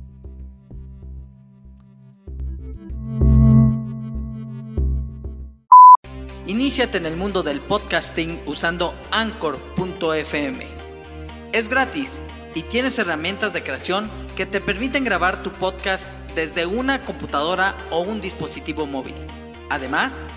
Iníciate 6.45 6.97
en 6.99 7.07
el 7.07 7.17
mundo 7.17 7.41
del 7.41 7.61
podcasting 7.61 8.41
usando 8.45 8.93
anchor.fm. 9.11 10.67
Es 11.51 11.67
gratis 11.67 12.21
y 12.53 12.63
tienes 12.63 12.99
herramientas 12.99 13.53
de 13.53 13.63
creación 13.63 14.09
que 14.35 14.45
te 14.45 14.61
permiten 14.61 15.03
grabar 15.03 15.43
tu 15.43 15.51
podcast 15.51 16.09
desde 16.35 16.65
una 16.65 17.05
computadora 17.05 17.75
o 17.89 18.01
un 18.01 18.21
dispositivo 18.21 18.85
móvil. 18.85 19.15
Además, 19.69 20.27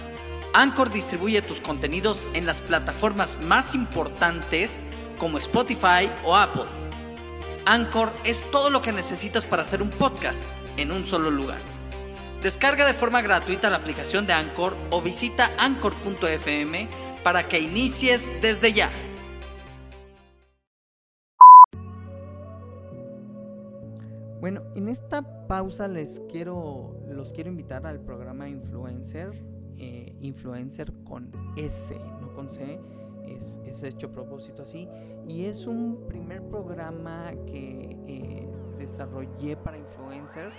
Anchor 0.52 0.90
distribuye 0.90 1.42
tus 1.42 1.60
contenidos 1.60 2.28
en 2.34 2.46
las 2.46 2.60
plataformas 2.60 3.38
más 3.40 3.74
importantes 3.74 4.80
como 5.18 5.38
Spotify 5.38 6.10
o 6.24 6.36
Apple. 6.36 6.66
Anchor 7.66 8.12
es 8.24 8.48
todo 8.50 8.70
lo 8.70 8.80
que 8.80 8.92
necesitas 8.92 9.44
para 9.44 9.62
hacer 9.62 9.82
un 9.82 9.90
podcast 9.90 10.44
en 10.76 10.92
un 10.92 11.06
solo 11.06 11.30
lugar. 11.30 11.58
Descarga 12.42 12.86
de 12.86 12.94
forma 12.94 13.22
gratuita 13.22 13.70
la 13.70 13.78
aplicación 13.78 14.26
de 14.26 14.34
Anchor 14.34 14.76
o 14.90 15.00
visita 15.00 15.50
anchor.fm 15.58 16.88
para 17.22 17.48
que 17.48 17.58
inicies 17.58 18.22
desde 18.42 18.72
ya. 18.72 18.90
Bueno, 24.44 24.60
en 24.74 24.90
esta 24.90 25.46
pausa 25.46 25.88
les 25.88 26.20
quiero, 26.30 27.00
los 27.08 27.32
quiero 27.32 27.48
invitar 27.48 27.86
al 27.86 27.98
programa 27.98 28.46
Influencer, 28.46 29.42
eh, 29.78 30.14
Influencer 30.20 30.92
con 31.02 31.32
S, 31.56 31.98
no 32.20 32.34
con 32.34 32.50
C, 32.50 32.78
es, 33.26 33.58
hecho 33.82 34.08
a 34.08 34.12
propósito 34.12 34.64
así. 34.64 34.86
Y 35.26 35.46
es 35.46 35.66
un 35.66 36.06
primer 36.08 36.46
programa 36.46 37.32
que 37.46 37.96
eh, 38.06 38.46
desarrollé 38.76 39.56
para 39.56 39.78
influencers. 39.78 40.58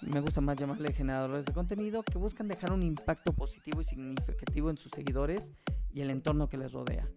Me 0.00 0.20
gusta 0.20 0.40
más 0.40 0.56
llamarle 0.56 0.92
generadores 0.92 1.44
de 1.44 1.52
contenido 1.52 2.04
que 2.04 2.18
buscan 2.18 2.46
dejar 2.46 2.70
un 2.70 2.84
impacto 2.84 3.32
positivo 3.32 3.80
y 3.80 3.84
significativo 3.84 4.70
en 4.70 4.76
sus 4.76 4.92
seguidores 4.92 5.52
y 5.92 6.02
el 6.02 6.10
entorno 6.10 6.48
que 6.48 6.56
les 6.56 6.70
rodea. 6.70 7.10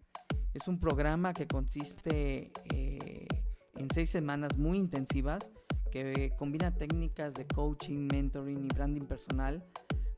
Es 0.55 0.67
un 0.67 0.79
programa 0.79 1.31
que 1.33 1.45
consiste 1.45 2.51
eh, 2.73 3.27
en 3.75 3.87
seis 3.93 4.09
semanas 4.09 4.57
muy 4.57 4.79
intensivas 4.79 5.51
que 5.91 6.33
combina 6.37 6.73
técnicas 6.73 7.35
de 7.35 7.45
coaching, 7.45 8.07
mentoring 8.11 8.65
y 8.65 8.67
branding 8.69 9.05
personal 9.05 9.63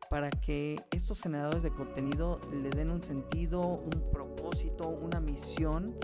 para 0.10 0.30
que 0.30 0.76
estos 0.92 1.22
generadores 1.22 1.64
de 1.64 1.72
contenido 1.72 2.40
le 2.52 2.70
den 2.70 2.92
un 2.92 3.02
sentido, 3.02 3.62
un 3.62 4.12
propósito, 4.12 4.88
una 4.88 5.20
misión, 5.20 5.96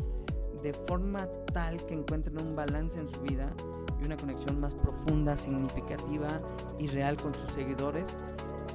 de 0.64 0.74
forma 0.74 1.28
tal 1.54 1.78
que 1.86 1.94
encuentren 1.94 2.42
un 2.42 2.56
balance 2.56 3.00
en 3.00 3.08
su 3.08 3.22
vida 3.22 3.54
y 4.02 4.06
una 4.06 4.18
conexión 4.18 4.60
más 4.60 4.74
profunda, 4.74 5.38
significativa 5.38 6.42
y 6.80 6.88
real 6.88 7.18
con 7.18 7.34
sus 7.34 7.52
seguidores. 7.52 8.18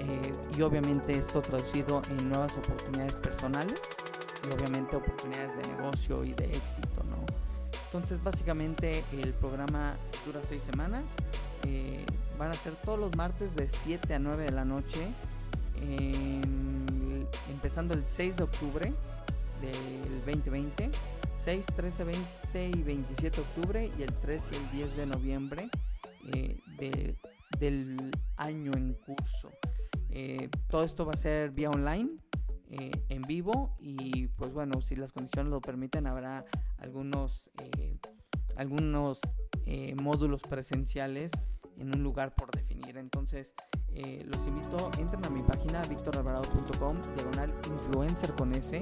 Eh, 0.00 0.32
y 0.56 0.62
obviamente 0.62 1.12
esto 1.12 1.42
traducido 1.42 2.00
en 2.10 2.28
nuevas 2.28 2.56
oportunidades 2.56 3.14
personales 3.14 3.80
y 4.46 4.52
obviamente 4.54 4.96
oportunidades 4.96 5.56
de 5.56 5.74
negocio 5.74 6.24
y 6.24 6.32
de 6.34 6.44
éxito, 6.44 7.02
¿no? 7.04 7.33
Entonces 7.94 8.20
básicamente 8.24 9.04
el 9.12 9.32
programa 9.34 9.94
dura 10.26 10.40
seis 10.42 10.64
semanas. 10.64 11.14
Eh, 11.64 12.04
van 12.36 12.50
a 12.50 12.54
ser 12.54 12.72
todos 12.74 12.98
los 12.98 13.16
martes 13.16 13.54
de 13.54 13.68
7 13.68 14.14
a 14.14 14.18
9 14.18 14.46
de 14.46 14.50
la 14.50 14.64
noche. 14.64 15.06
empezando 17.48 17.94
el 17.94 18.04
6 18.04 18.38
de 18.38 18.42
octubre 18.42 18.92
del 19.60 20.24
2020. 20.26 20.90
6, 21.36 21.66
13, 21.76 22.04
20 22.04 22.78
y 22.80 22.82
27 22.82 23.36
de 23.36 23.42
octubre 23.42 23.90
y 23.96 24.02
el 24.02 24.12
3 24.12 24.50
y 24.50 24.56
el 24.56 24.70
10 24.72 24.96
de 24.96 25.06
noviembre 25.06 25.68
eh, 26.32 27.14
del 27.60 28.10
año 28.36 28.72
en 28.74 28.94
curso. 28.94 29.52
Eh, 30.10 30.48
todo 30.68 30.82
esto 30.82 31.06
va 31.06 31.12
a 31.12 31.16
ser 31.16 31.52
vía 31.52 31.70
online, 31.70 32.10
en 32.70 33.22
vivo 33.22 33.76
y 33.78 34.26
pues 34.26 34.52
bueno, 34.52 34.80
si 34.80 34.96
las 34.96 35.12
condiciones 35.12 35.48
lo 35.48 35.60
permiten 35.60 36.08
habrá 36.08 36.44
algunos, 36.84 37.50
eh, 37.60 37.98
algunos 38.56 39.20
eh, 39.66 39.94
módulos 40.02 40.42
presenciales 40.42 41.32
en 41.78 41.94
un 41.96 42.02
lugar 42.02 42.34
por 42.34 42.50
definir. 42.50 42.96
Entonces, 42.98 43.54
eh, 43.88 44.22
los 44.26 44.46
invito, 44.46 44.90
entren 44.98 45.24
a 45.24 45.30
mi 45.30 45.42
página 45.42 45.82
victoralvarado.com, 45.82 47.00
diagonal 47.16 47.52
influencer 47.70 48.34
con 48.34 48.54
S, 48.54 48.80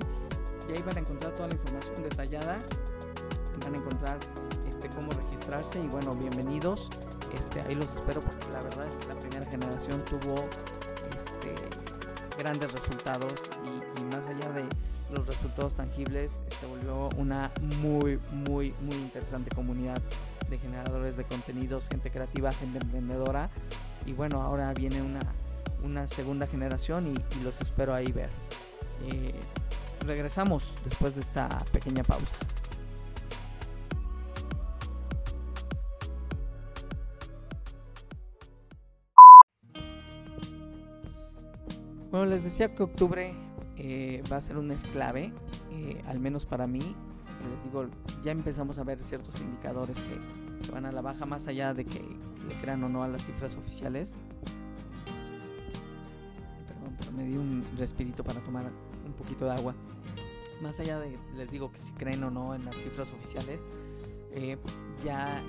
y 0.69 0.73
ahí 0.73 0.83
van 0.83 0.97
a 0.97 1.01
encontrar 1.01 1.35
toda 1.35 1.49
la 1.49 1.55
información 1.55 2.03
detallada, 2.03 2.59
van 3.65 3.75
a 3.75 3.79
encontrar 3.79 4.19
este, 4.69 4.89
cómo 4.91 5.13
registrarse 5.13 5.81
y 5.81 5.87
bueno, 5.87 6.15
bienvenidos. 6.15 6.91
Este, 7.33 7.63
ahí 7.63 7.75
los 7.75 7.87
espero 7.97 8.21
porque 8.21 8.51
la 8.51 8.61
verdad 8.61 8.87
es 8.87 8.97
que 8.97 9.15
la 9.15 9.19
primera 9.19 9.47
generación 9.51 10.05
tuvo 10.05 10.35
este, 11.17 11.55
grandes 12.39 12.73
resultados 12.73 13.35
y 13.99 14.05
más 14.05 14.27
allá 14.27 14.51
de 14.53 14.67
los 15.13 15.27
resultados 15.27 15.75
tangibles, 15.75 16.43
se 16.61 16.67
volvió 16.67 17.09
una 17.17 17.51
muy, 17.81 18.19
muy, 18.31 18.75
muy 18.81 18.95
interesante 18.97 19.55
comunidad 19.55 20.01
de 20.49 20.59
generadores 20.59 21.17
de 21.17 21.25
contenidos, 21.25 21.89
gente 21.89 22.11
creativa, 22.11 22.53
gente 22.53 22.79
emprendedora. 22.79 23.51
Y 24.07 24.13
bueno, 24.13 24.43
ahora 24.43 24.73
viene 24.75 25.03
una, 25.03 25.21
una 25.83 26.07
segunda 26.07 26.47
generación 26.47 27.15
y, 27.15 27.43
los 27.43 27.61
espero 27.61 27.95
ahí 27.95 28.11
ver. 28.11 28.31
Eh, 29.07 29.35
regresamos 30.05 30.77
después 30.85 31.15
de 31.15 31.21
esta 31.21 31.49
pequeña 31.73 32.03
pausa. 32.03 32.37
Bueno, 42.11 42.27
les 42.27 42.45
decía 42.45 42.69
que 42.69 42.83
octubre 42.83 43.35
eh, 43.77 44.23
va 44.31 44.37
a 44.37 44.41
ser 44.41 44.59
un 44.59 44.71
esclave, 44.71 45.33
eh, 45.71 46.03
al 46.07 46.21
menos 46.21 46.47
para 46.47 46.67
mí. 46.67 46.81
Les 46.81 47.65
digo, 47.65 47.87
ya 48.23 48.31
empezamos 48.31 48.79
a 48.79 48.85
ver 48.85 49.03
ciertos 49.03 49.41
indicadores 49.41 49.99
que, 49.99 50.73
van 50.73 50.87
a 50.87 50.93
la 50.93 51.03
baja, 51.03 51.27
más 51.27 51.49
allá 51.49 51.75
de 51.75 51.85
que 51.85 52.01
le 52.49 52.61
crean 52.61 52.85
o 52.85 52.89
no 52.89 53.03
a 53.03 53.09
las 53.09 53.25
cifras 53.25 53.57
oficiales. 53.57 54.13
Perdón, 56.69 56.97
pero 56.99 57.13
me 57.13 57.25
di 57.25 57.37
un 57.37 57.65
respirito 57.77 58.23
para 58.23 58.41
tomar 58.41 58.71
un 59.05 59.13
poquito 59.13 59.45
de 59.47 59.53
agua. 59.53 59.75
Más 60.63 60.79
allá 60.79 61.01
de, 61.01 61.17
les 61.37 61.51
digo 61.51 61.73
que 61.73 61.79
si 61.79 61.93
creen 61.93 62.23
o 62.23 62.31
no 62.31 62.55
en 62.55 62.65
las 62.65 62.77
cifras 62.77 63.13
oficiales, 63.13 63.65
eh, 64.35 64.57
ya, 65.05 65.43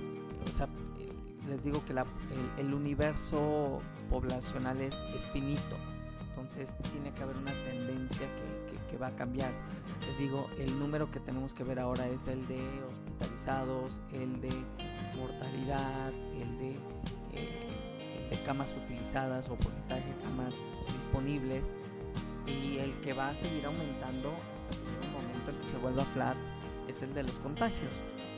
o 0.44 0.48
sea, 0.48 0.68
les 1.48 1.64
digo 1.64 1.84
que 1.86 1.94
el, 2.58 2.74
universo 2.74 3.82
poblacional 4.10 4.82
es, 4.82 5.06
es, 5.16 5.28
finito, 5.28 5.78
entonces 6.34 6.76
tiene 6.92 7.14
que 7.14 7.22
haber 7.22 7.38
una 7.38 7.54
tendencia 7.64 8.28
que, 8.36 8.98
va 9.02 9.08
a 9.08 9.16
cambiar. 9.16 9.52
Les 10.08 10.20
digo, 10.20 10.48
el 10.60 10.78
número 10.78 11.10
que 11.10 11.20
tenemos 11.20 11.56
que 11.56 11.64
ver 11.64 11.80
ahora 11.80 12.08
es 12.10 12.28
el 12.28 12.48
de 12.48 12.62
hospitalizados, 12.88 14.02
el 14.12 14.40
de 14.40 14.52
mortalidad, 15.18 16.14
el 16.40 16.58
de, 16.60 16.74
eh, 17.34 18.40
camas 18.46 18.76
utilizadas 18.76 19.50
o 19.50 19.56
porcentaje 19.56 20.04
de 20.06 20.24
camas 20.24 20.64
disponibles 20.94 21.64
y 22.46 22.78
el 22.78 22.94
que 23.02 23.14
va 23.14 23.30
a 23.30 23.36
seguir 23.36 23.66
aumentando 23.66 24.32
hasta 24.34 24.84
que 24.84 25.08
un 25.08 25.14
momento 25.14 25.50
en 25.50 25.58
que 25.58 25.68
se 25.68 25.78
vuelva 25.78 26.04
flat 26.04 26.36
es 26.88 27.02
el 27.02 27.14
de 27.16 27.24
los 27.24 27.34
contagios. 27.40 27.92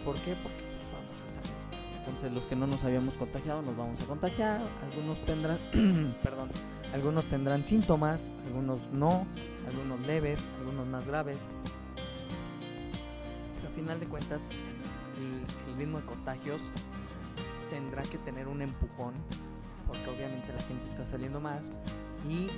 ¿Por 0.06 0.16
qué? 0.16 0.36
Porque 0.36 0.64
pues, 0.64 0.84
vamos 0.94 1.22
a 1.22 1.28
salir. 1.28 2.00
Entonces 2.00 2.32
los 2.32 2.46
que 2.46 2.56
no 2.56 2.66
nos 2.66 2.84
habíamos 2.86 3.18
contagiado 3.18 3.62
nos 3.62 3.76
vamos 3.76 4.00
a 4.02 4.06
contagiar. 4.06 4.62
Algunos 4.90 5.20
tendrán, 5.26 5.58
perdón, 6.24 6.50
algunos 6.96 7.26
tendrán 7.26 7.66
síntomas, 7.66 8.32
algunos 8.46 8.90
no, 8.92 9.28
algunos 9.68 10.00
leves, 10.08 10.50
algunos 10.60 10.88
más 10.88 11.06
graves. 11.06 11.40
Pero 13.56 13.68
al 13.68 13.74
final 13.74 14.00
de 14.00 14.06
cuentas, 14.08 14.50
el, 15.18 15.44
el 15.70 15.78
ritmo 15.78 16.00
de 16.00 16.06
contagios 16.06 16.62
tendrá 17.70 18.02
que 18.04 18.18
tener 18.18 18.48
un 18.48 18.62
empujón 18.62 19.14
porque 19.86 20.10
obviamente 20.10 20.54
la 20.54 20.62
gente 20.62 20.90
está 20.90 21.06
saliendo 21.06 21.42
más 21.42 21.70
y 22.30 22.50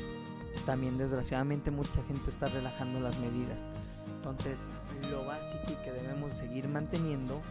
también 0.68 1.00
desgraciadamente 1.00 1.72
mucha 1.72 2.04
gente 2.04 2.30
está 2.30 2.48
relajando 2.48 3.00
las 3.00 3.20
medidas. 3.20 3.72
Entonces, 4.12 4.72
lo 5.10 5.26
básico 5.26 5.64
y 5.70 5.84
que 5.84 5.92
debemos 5.92 6.34
seguir 6.34 6.70
manteniendo 6.70 7.42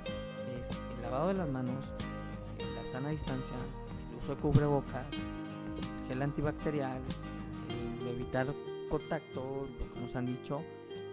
es 0.61 0.71
el 0.95 1.03
lavado 1.03 1.29
de 1.29 1.35
las 1.35 1.49
manos, 1.49 1.85
la 2.59 2.93
sana 2.93 3.09
distancia, 3.09 3.57
el 4.11 4.19
uso 4.19 4.37
de 4.37 4.41
cubrebocas, 4.41 5.05
el 6.17 6.23
antibacterial, 6.23 7.01
el 7.69 8.09
evitar 8.09 8.53
contacto, 8.89 9.69
lo 9.79 9.93
que 9.93 10.01
nos 10.01 10.17
han 10.17 10.27
dicho, 10.27 10.63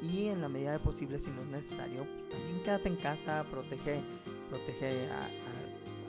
y 0.02 0.28
en 0.28 0.42
la 0.42 0.50
medida 0.50 0.72
de 0.72 0.80
posible, 0.80 1.20
si 1.20 1.32
no 1.32 1.42
es 1.44 1.48
necesario, 1.48 2.06
pues 2.06 2.30
también 2.30 2.64
quédate 2.64 2.90
en 2.90 2.96
casa, 2.98 3.46
protege, 3.50 4.02
protege 4.50 5.10
a, 5.10 5.30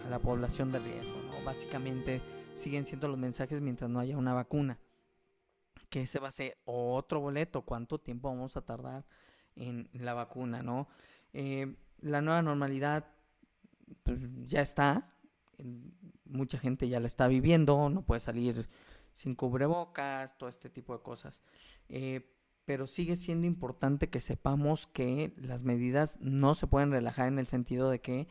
a 0.06 0.10
la 0.10 0.18
población 0.18 0.72
de 0.72 0.80
riesgo. 0.80 1.16
¿no? 1.22 1.44
Básicamente 1.44 2.20
siguen 2.54 2.86
siendo 2.86 3.08
los 3.08 3.18
mensajes 3.18 3.60
mientras 3.60 3.90
no 3.90 4.00
haya 4.00 4.16
una 4.16 4.32
vacuna 4.32 4.78
que 5.94 6.02
ese 6.02 6.18
va 6.18 6.26
a 6.26 6.32
ser 6.32 6.58
otro 6.64 7.20
boleto. 7.20 7.62
¿Cuánto 7.62 8.00
tiempo 8.00 8.28
vamos 8.28 8.56
a 8.56 8.62
tardar 8.62 9.04
en 9.54 9.88
la 9.92 10.12
vacuna, 10.12 10.60
no? 10.60 10.88
Eh, 11.32 11.76
la 12.00 12.20
nueva 12.20 12.42
normalidad, 12.42 13.06
pues 14.02 14.28
ya 14.44 14.60
está. 14.60 15.14
Mucha 16.24 16.58
gente 16.58 16.88
ya 16.88 17.00
la 17.00 17.06
está 17.06 17.28
viviendo, 17.28 17.88
no 17.90 18.04
puede 18.04 18.20
salir 18.20 18.68
sin 19.12 19.34
cubrebocas, 19.34 20.36
todo 20.38 20.48
este 20.48 20.70
tipo 20.70 20.96
de 20.96 21.02
cosas. 21.02 21.42
Eh, 21.88 22.30
pero 22.64 22.86
sigue 22.86 23.16
siendo 23.16 23.46
importante 23.46 24.08
que 24.08 24.20
sepamos 24.20 24.86
que 24.86 25.34
las 25.36 25.62
medidas 25.62 26.18
no 26.20 26.54
se 26.54 26.66
pueden 26.66 26.90
relajar 26.90 27.28
en 27.28 27.38
el 27.38 27.46
sentido 27.46 27.90
de 27.90 28.00
que 28.00 28.28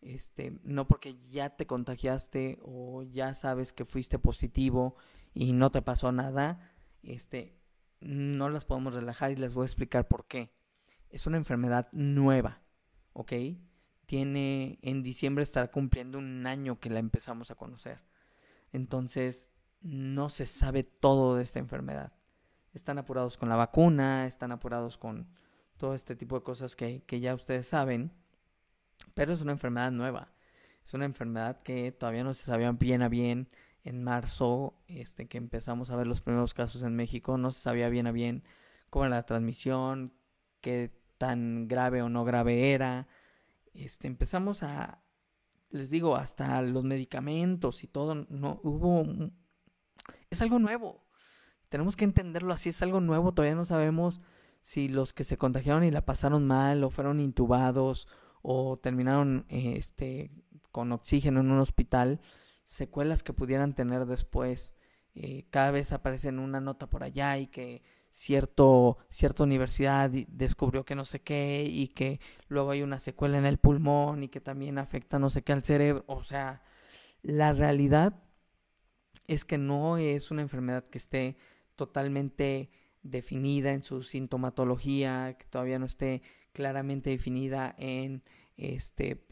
este, 0.00 0.58
no 0.64 0.86
porque 0.88 1.16
ya 1.30 1.50
te 1.50 1.66
contagiaste 1.66 2.58
o 2.62 3.02
ya 3.04 3.34
sabes 3.34 3.72
que 3.72 3.84
fuiste 3.84 4.18
positivo 4.18 4.96
y 5.32 5.52
no 5.52 5.70
te 5.70 5.80
pasó 5.80 6.12
nada, 6.12 6.72
este, 7.02 7.56
no 8.00 8.48
las 8.50 8.64
podemos 8.64 8.94
relajar 8.94 9.30
y 9.30 9.36
les 9.36 9.54
voy 9.54 9.62
a 9.62 9.66
explicar 9.66 10.08
por 10.08 10.26
qué. 10.26 10.52
Es 11.08 11.26
una 11.26 11.36
enfermedad 11.36 11.88
nueva, 11.92 12.62
¿ok? 13.12 13.32
Tiene, 14.12 14.78
en 14.82 15.02
diciembre 15.02 15.42
estará 15.42 15.68
cumpliendo 15.68 16.18
un 16.18 16.46
año 16.46 16.78
que 16.78 16.90
la 16.90 16.98
empezamos 16.98 17.50
a 17.50 17.54
conocer. 17.54 18.02
Entonces, 18.70 19.50
no 19.80 20.28
se 20.28 20.44
sabe 20.44 20.82
todo 20.82 21.36
de 21.36 21.42
esta 21.42 21.60
enfermedad. 21.60 22.12
Están 22.74 22.98
apurados 22.98 23.38
con 23.38 23.48
la 23.48 23.56
vacuna, 23.56 24.26
están 24.26 24.52
apurados 24.52 24.98
con 24.98 25.30
todo 25.78 25.94
este 25.94 26.14
tipo 26.14 26.38
de 26.38 26.44
cosas 26.44 26.76
que, 26.76 27.02
que 27.06 27.20
ya 27.20 27.32
ustedes 27.32 27.66
saben, 27.66 28.12
pero 29.14 29.32
es 29.32 29.40
una 29.40 29.52
enfermedad 29.52 29.90
nueva. 29.90 30.34
Es 30.84 30.92
una 30.92 31.06
enfermedad 31.06 31.62
que 31.62 31.90
todavía 31.90 32.22
no 32.22 32.34
se 32.34 32.44
sabía 32.44 32.70
bien 32.72 33.00
a 33.00 33.08
bien 33.08 33.48
en 33.82 34.04
marzo, 34.04 34.74
este, 34.88 35.26
que 35.26 35.38
empezamos 35.38 35.88
a 35.88 35.96
ver 35.96 36.06
los 36.06 36.20
primeros 36.20 36.52
casos 36.52 36.82
en 36.82 36.94
México, 36.96 37.38
no 37.38 37.50
se 37.50 37.62
sabía 37.62 37.88
bien 37.88 38.06
a 38.06 38.12
bien 38.12 38.44
cómo 38.90 39.06
era 39.06 39.16
la 39.16 39.24
transmisión, 39.24 40.12
qué 40.60 40.92
tan 41.16 41.66
grave 41.66 42.02
o 42.02 42.10
no 42.10 42.26
grave 42.26 42.72
era. 42.72 43.08
Este, 43.74 44.06
empezamos 44.06 44.62
a, 44.62 45.02
les 45.70 45.90
digo, 45.90 46.16
hasta 46.16 46.60
los 46.62 46.84
medicamentos 46.84 47.84
y 47.84 47.86
todo, 47.86 48.14
no 48.14 48.60
hubo, 48.62 49.06
es 50.30 50.42
algo 50.42 50.58
nuevo. 50.58 51.06
Tenemos 51.68 51.96
que 51.96 52.04
entenderlo 52.04 52.52
así, 52.52 52.68
es 52.68 52.82
algo 52.82 53.00
nuevo, 53.00 53.32
todavía 53.32 53.56
no 53.56 53.64
sabemos 53.64 54.20
si 54.60 54.88
los 54.88 55.12
que 55.12 55.24
se 55.24 55.38
contagiaron 55.38 55.84
y 55.84 55.90
la 55.90 56.04
pasaron 56.04 56.46
mal 56.46 56.84
o 56.84 56.90
fueron 56.90 57.18
intubados 57.18 58.08
o 58.42 58.78
terminaron 58.78 59.46
este 59.48 60.30
con 60.70 60.92
oxígeno 60.92 61.40
en 61.40 61.50
un 61.50 61.58
hospital 61.58 62.20
secuelas 62.64 63.22
que 63.22 63.32
pudieran 63.32 63.74
tener 63.74 64.06
después. 64.06 64.74
Eh, 65.14 65.46
cada 65.50 65.70
vez 65.70 65.92
aparecen 65.92 66.38
una 66.38 66.60
nota 66.60 66.88
por 66.88 67.04
allá 67.04 67.36
y 67.38 67.48
que 67.48 67.82
cierto, 68.12 68.98
cierta 69.08 69.42
universidad 69.42 70.10
descubrió 70.10 70.84
que 70.84 70.94
no 70.94 71.04
sé 71.04 71.20
qué 71.22 71.64
y 71.68 71.88
que 71.88 72.20
luego 72.48 72.70
hay 72.70 72.82
una 72.82 72.98
secuela 72.98 73.38
en 73.38 73.46
el 73.46 73.58
pulmón 73.58 74.22
y 74.22 74.28
que 74.28 74.40
también 74.40 74.78
afecta 74.78 75.18
no 75.18 75.30
sé 75.30 75.42
qué 75.42 75.52
al 75.52 75.64
cerebro. 75.64 76.04
O 76.06 76.22
sea, 76.22 76.62
la 77.22 77.52
realidad 77.52 78.22
es 79.26 79.44
que 79.44 79.58
no 79.58 79.96
es 79.96 80.30
una 80.30 80.42
enfermedad 80.42 80.84
que 80.90 80.98
esté 80.98 81.36
totalmente 81.74 82.70
definida 83.02 83.72
en 83.72 83.82
su 83.82 84.02
sintomatología, 84.02 85.36
que 85.38 85.46
todavía 85.46 85.78
no 85.78 85.86
esté 85.86 86.22
claramente 86.52 87.10
definida 87.10 87.74
en 87.78 88.22
este 88.56 89.26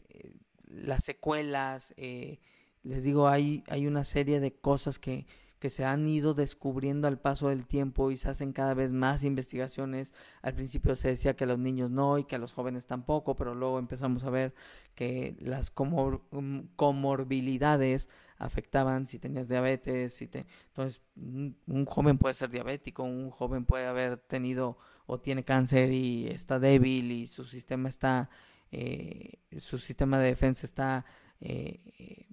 las 0.65 1.03
secuelas, 1.03 1.93
eh, 1.97 2.39
les 2.83 3.03
digo, 3.03 3.27
hay, 3.27 3.63
hay 3.67 3.87
una 3.87 4.03
serie 4.03 4.39
de 4.39 4.53
cosas 4.53 4.99
que, 4.99 5.25
que 5.61 5.69
se 5.69 5.85
han 5.85 6.07
ido 6.07 6.33
descubriendo 6.33 7.07
al 7.07 7.19
paso 7.19 7.49
del 7.49 7.67
tiempo 7.67 8.09
y 8.09 8.17
se 8.17 8.27
hacen 8.27 8.51
cada 8.51 8.73
vez 8.73 8.91
más 8.91 9.23
investigaciones. 9.23 10.11
Al 10.41 10.55
principio 10.55 10.95
se 10.95 11.09
decía 11.09 11.35
que 11.35 11.43
a 11.43 11.47
los 11.47 11.59
niños 11.59 11.91
no 11.91 12.17
y 12.17 12.23
que 12.23 12.35
a 12.35 12.39
los 12.39 12.51
jóvenes 12.51 12.87
tampoco, 12.87 13.35
pero 13.35 13.53
luego 13.53 13.77
empezamos 13.77 14.23
a 14.23 14.31
ver 14.31 14.55
que 14.95 15.37
las 15.39 15.69
comor 15.69 16.25
um, 16.31 16.67
comorbilidades 16.75 18.09
afectaban 18.39 19.05
si 19.05 19.19
tenías 19.19 19.47
diabetes, 19.47 20.15
si 20.15 20.25
te... 20.25 20.47
entonces 20.69 20.99
un 21.15 21.85
joven 21.85 22.17
puede 22.17 22.33
ser 22.33 22.49
diabético, 22.49 23.03
un 23.03 23.29
joven 23.29 23.65
puede 23.65 23.85
haber 23.85 24.17
tenido 24.17 24.79
o 25.05 25.19
tiene 25.19 25.43
cáncer 25.43 25.91
y 25.91 26.25
está 26.25 26.57
débil 26.57 27.11
y 27.11 27.27
su 27.27 27.43
sistema 27.43 27.87
está, 27.87 28.31
eh, 28.71 29.33
su 29.59 29.77
sistema 29.77 30.17
de 30.17 30.29
defensa 30.29 30.65
está 30.65 31.05
eh, 31.39 32.25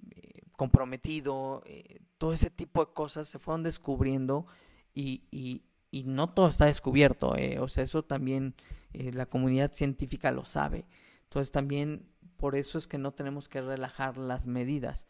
comprometido, 0.59 1.63
eh, 1.65 2.01
todo 2.17 2.33
ese 2.33 2.49
tipo 2.49 2.85
de 2.85 2.91
cosas 2.91 3.29
se 3.29 3.39
fueron 3.39 3.63
descubriendo 3.63 4.45
y, 4.93 5.23
y, 5.31 5.63
y 5.89 6.03
no 6.03 6.33
todo 6.33 6.49
está 6.49 6.65
descubierto, 6.65 7.37
eh, 7.37 7.59
o 7.59 7.69
sea, 7.69 7.85
eso 7.85 8.03
también 8.03 8.55
eh, 8.91 9.13
la 9.13 9.25
comunidad 9.25 9.71
científica 9.71 10.33
lo 10.33 10.43
sabe. 10.43 10.85
Entonces 11.23 11.53
también 11.53 12.09
por 12.35 12.57
eso 12.57 12.77
es 12.77 12.87
que 12.87 12.97
no 12.97 13.13
tenemos 13.13 13.47
que 13.47 13.61
relajar 13.61 14.17
las 14.17 14.47
medidas. 14.47 15.07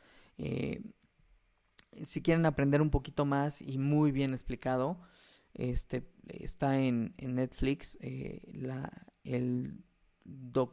si 2.04 2.22
quieren 2.22 2.46
aprender 2.46 2.80
un 2.84 2.92
poquito 2.92 3.26
más 3.26 3.64
y 3.64 3.80
muy 3.80 4.12
bien 4.12 4.34
explicado, 4.34 5.02
este, 5.56 6.08
está 6.28 6.80
en, 6.80 7.16
en 7.18 7.34
Netflix 7.34 7.98
la, 8.54 8.92
el, 9.24 9.84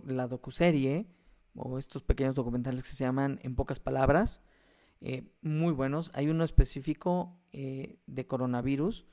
la 0.04 0.28
docuserie 0.28 1.06
o 1.54 1.78
estos 1.78 2.02
pequeños 2.02 2.34
documentales 2.34 2.82
que 2.82 2.90
se 2.90 3.04
llaman 3.04 3.40
En 3.42 3.54
pocas 3.54 3.80
palabras. 3.80 4.42
Eh, 5.00 5.30
muy 5.42 5.72
buenos. 5.72 6.10
Hay 6.14 6.28
uno 6.28 6.44
específico 6.44 7.38
eh, 7.52 7.98
de 8.06 8.26
coronavirus. 8.26 9.06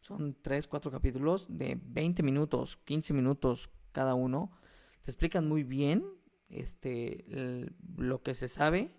Son 0.00 0.36
3, 0.40 0.68
4 0.68 0.90
capítulos 0.90 1.46
de 1.50 1.78
20 1.82 2.22
minutos, 2.22 2.76
15 2.84 3.14
minutos 3.14 3.70
cada 3.92 4.14
uno. 4.14 4.50
Te 5.02 5.10
explican 5.10 5.48
muy 5.48 5.64
bien 5.64 6.04
este, 6.48 7.24
lo 7.96 8.22
que 8.22 8.34
se 8.34 8.48
sabe. 8.48 8.90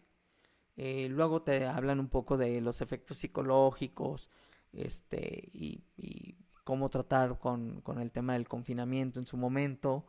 Eh, 0.75 1.07
luego 1.09 1.41
te 1.41 1.65
hablan 1.65 1.99
un 1.99 2.07
poco 2.07 2.37
de 2.37 2.61
los 2.61 2.81
efectos 2.81 3.17
psicológicos 3.17 4.29
este, 4.71 5.49
y, 5.51 5.83
y 5.97 6.37
cómo 6.63 6.89
tratar 6.89 7.37
con, 7.37 7.81
con, 7.81 7.99
el 7.99 8.11
tema 8.11 8.33
del 8.33 8.47
confinamiento 8.47 9.19
en 9.19 9.25
su 9.25 9.37
momento. 9.37 10.05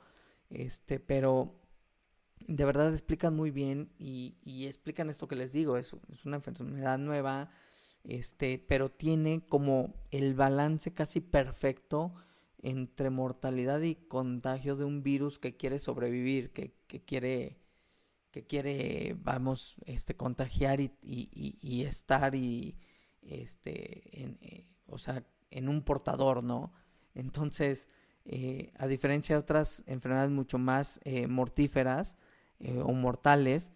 Este, 0.48 1.00
pero 1.00 1.59
de 2.46 2.64
verdad 2.64 2.92
explican 2.92 3.34
muy 3.34 3.50
bien 3.50 3.92
y, 3.98 4.36
explican 4.66 5.10
esto 5.10 5.28
que 5.28 5.36
les 5.36 5.52
digo, 5.52 5.76
es, 5.76 5.94
una 6.24 6.36
enfermedad 6.36 6.98
nueva, 6.98 7.50
este, 8.04 8.58
pero 8.58 8.90
tiene 8.90 9.46
como 9.46 9.94
el 10.10 10.34
balance 10.34 10.92
casi 10.92 11.20
perfecto 11.20 12.14
entre 12.62 13.10
mortalidad 13.10 13.80
y 13.80 13.94
contagio 13.94 14.76
de 14.76 14.84
un 14.84 15.02
virus 15.02 15.38
que 15.38 15.56
quiere 15.56 15.78
sobrevivir, 15.78 16.52
que, 16.52 16.74
quiere 17.06 17.58
que 18.30 18.46
quiere, 18.46 19.16
vamos, 19.18 19.76
este, 19.86 20.14
contagiar 20.14 20.80
y, 20.80 20.92
y, 21.02 21.82
estar 21.82 22.34
y, 22.34 22.76
este, 23.22 24.22
en, 24.22 24.38
eh, 24.40 24.66
o 24.86 24.98
sea, 24.98 25.24
en 25.50 25.68
un 25.68 25.82
portador, 25.82 26.44
¿no? 26.44 26.72
Entonces, 27.14 27.88
eh, 28.24 28.72
a 28.78 28.86
diferencia 28.86 29.34
de 29.34 29.40
otras 29.40 29.82
enfermedades 29.86 30.30
mucho 30.30 30.58
más 30.58 31.00
eh, 31.04 31.26
mortíferas 31.26 32.16
o 32.84 32.92
mortales, 32.92 33.72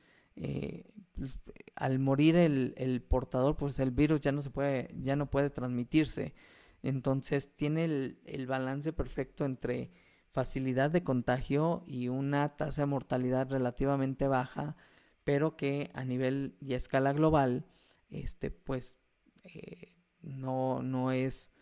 pues, 1.14 1.38
al 1.76 1.98
morir 1.98 2.36
el, 2.36 2.74
el, 2.76 3.02
portador, 3.02 3.56
pues 3.56 3.78
el 3.78 3.90
virus 3.90 4.20
ya 4.20 4.32
no 4.32 4.42
se 4.42 4.50
puede, 4.50 4.94
ya 5.02 5.16
no 5.16 5.30
puede 5.30 5.50
transmitirse. 5.50 6.34
Entonces 6.82 7.54
tiene 7.56 7.84
el, 7.84 8.18
el 8.26 8.46
balance 8.46 8.92
perfecto 8.92 9.44
entre 9.44 9.90
facilidad 10.34 10.90
de 10.90 11.04
contagio 11.04 11.84
y 11.86 12.08
una 12.08 12.56
tasa 12.56 12.82
de 12.82 12.86
mortalidad 12.86 13.50
relativamente 13.50 14.26
baja, 14.26 14.76
pero 15.22 15.56
que 15.56 15.90
a 15.94 16.04
nivel 16.04 16.56
y 16.60 16.74
a 16.74 16.76
escala 16.76 17.12
global, 17.12 17.66
este, 18.10 18.50
pues 18.50 18.98
eh, 19.44 19.94
no, 20.22 20.82
no, 20.82 21.12
es, 21.12 21.52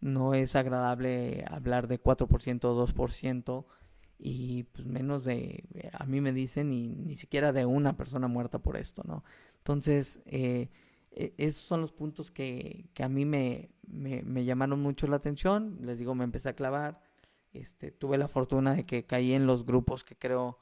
no 0.00 0.34
es 0.34 0.56
agradable 0.56 1.44
hablar 1.48 1.88
de 1.88 2.00
4% 2.02 2.64
o 2.64 2.86
2% 2.86 3.66
y 4.18 4.64
pues 4.64 4.86
menos 4.86 5.24
de, 5.24 5.64
a 5.92 6.04
mí 6.04 6.20
me 6.20 6.32
dicen, 6.32 6.70
ni, 6.70 6.88
ni 6.88 7.16
siquiera 7.16 7.52
de 7.52 7.66
una 7.66 7.96
persona 7.96 8.28
muerta 8.28 8.58
por 8.58 8.76
esto, 8.76 9.02
¿no? 9.06 9.24
Entonces, 9.58 10.22
eh, 10.26 10.70
e, 11.12 11.34
esos 11.38 11.62
son 11.62 11.80
los 11.80 11.92
puntos 11.92 12.30
que, 12.30 12.90
que 12.94 13.04
a 13.04 13.08
mí 13.08 13.24
me, 13.24 13.70
me, 13.86 14.22
me, 14.22 14.44
llamaron 14.44 14.80
mucho 14.80 15.06
la 15.06 15.16
atención, 15.16 15.78
les 15.82 15.98
digo, 15.98 16.14
me 16.14 16.24
empecé 16.24 16.48
a 16.48 16.56
clavar, 16.56 17.00
este, 17.52 17.90
tuve 17.90 18.18
la 18.18 18.28
fortuna 18.28 18.74
de 18.74 18.86
que 18.86 19.06
caí 19.06 19.32
en 19.32 19.46
los 19.46 19.64
grupos 19.64 20.04
que 20.04 20.16
creo 20.16 20.58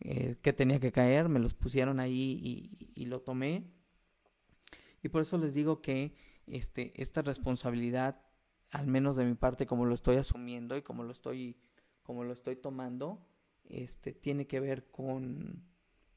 eh, 0.00 0.36
que 0.42 0.52
tenía 0.52 0.78
que 0.78 0.92
caer, 0.92 1.28
me 1.28 1.40
los 1.40 1.54
pusieron 1.54 1.98
ahí 1.98 2.70
y, 2.94 3.06
lo 3.06 3.20
tomé. 3.20 3.64
Y 5.02 5.08
por 5.08 5.22
eso 5.22 5.38
les 5.38 5.54
digo 5.54 5.80
que 5.80 6.14
este, 6.46 6.92
esta 7.00 7.22
responsabilidad, 7.22 8.20
al 8.70 8.86
menos 8.86 9.16
de 9.16 9.24
mi 9.24 9.34
parte, 9.34 9.66
como 9.66 9.86
lo 9.86 9.94
estoy 9.94 10.16
asumiendo 10.16 10.76
y 10.76 10.82
como 10.82 11.02
lo 11.02 11.12
estoy, 11.12 11.56
como 12.08 12.24
lo 12.24 12.32
estoy 12.32 12.56
tomando, 12.56 13.20
este, 13.68 14.14
tiene 14.14 14.46
que 14.46 14.60
ver 14.60 14.86
con, 14.90 15.62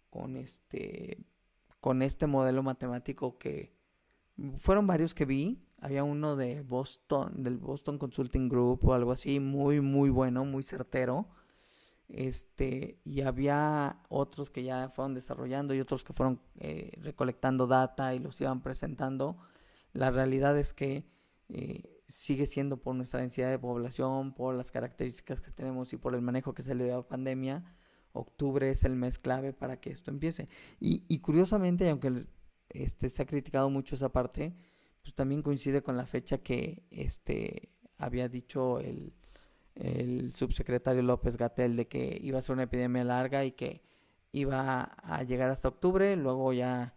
con, 0.10 0.38
este, 0.38 1.26
con 1.82 2.02
este 2.02 2.28
modelo 2.28 2.64
matemático 2.64 3.38
que 3.38 3.76
fueron 4.58 4.88
varios 4.88 5.14
que 5.14 5.26
vi, 5.26 5.62
había 5.82 6.06
uno 6.06 6.38
de 6.38 6.62
Boston, 6.62 7.44
del 7.44 7.58
Boston 7.58 7.98
Consulting 7.98 8.48
Group 8.48 8.86
o 8.86 8.94
algo 8.94 9.12
así, 9.12 9.42
muy, 9.42 9.82
muy 9.82 10.10
bueno, 10.10 10.46
muy 10.46 10.64
certero. 10.64 11.28
Este, 12.08 13.02
y 13.04 13.24
había 13.24 14.02
otros 14.08 14.50
que 14.50 14.64
ya 14.64 14.88
fueron 14.88 15.14
desarrollando 15.14 15.74
y 15.74 15.82
otros 15.82 16.06
que 16.06 16.14
fueron 16.14 16.40
eh, 16.58 16.92
recolectando 17.02 17.68
data 17.68 18.16
y 18.16 18.20
los 18.20 18.40
iban 18.40 18.62
presentando. 18.62 19.36
La 19.92 20.10
realidad 20.10 20.58
es 20.58 20.74
que 20.74 21.04
eh, 21.50 21.91
sigue 22.12 22.46
siendo 22.46 22.78
por 22.78 22.96
nuestra 22.96 23.22
densidad 23.22 23.50
de 23.50 23.60
población, 23.60 24.34
por 24.34 24.56
las 24.56 24.72
características 24.72 25.42
que 25.42 25.52
tenemos 25.52 25.94
y 25.94 25.98
por 25.98 26.14
el 26.14 26.22
manejo 26.22 26.54
que 26.54 26.62
se 26.62 26.76
le 26.76 26.86
dio 26.86 26.94
a 26.94 26.98
la 26.98 27.08
pandemia, 27.08 27.64
octubre 28.14 28.70
es 28.70 28.84
el 28.84 28.96
mes 28.96 29.18
clave 29.18 29.54
para 29.54 29.80
que 29.80 29.90
esto 29.90 30.12
empiece. 30.12 30.50
Y, 30.80 31.06
y 31.08 31.20
curiosamente, 31.20 31.90
aunque 31.90 32.28
este, 32.70 33.10
se 33.10 33.22
ha 33.22 33.26
criticado 33.26 33.70
mucho 33.70 33.96
esa 33.96 34.10
parte, 34.10 34.54
pues 35.02 35.16
también 35.16 35.42
coincide 35.42 35.82
con 35.82 35.98
la 35.98 36.06
fecha 36.06 36.40
que 36.40 36.84
este 36.92 37.70
había 37.98 38.30
dicho 38.30 38.80
el, 38.80 39.14
el 39.76 40.34
subsecretario 40.34 41.02
López 41.02 41.38
Gatel 41.38 41.76
de 41.76 41.88
que 41.88 42.20
iba 42.22 42.40
a 42.40 42.42
ser 42.42 42.54
una 42.54 42.64
epidemia 42.64 43.04
larga 43.04 43.46
y 43.46 43.52
que 43.52 43.82
iba 44.32 44.84
a 44.84 45.24
llegar 45.24 45.50
hasta 45.50 45.68
octubre, 45.68 46.16
luego 46.16 46.54
ya 46.54 46.96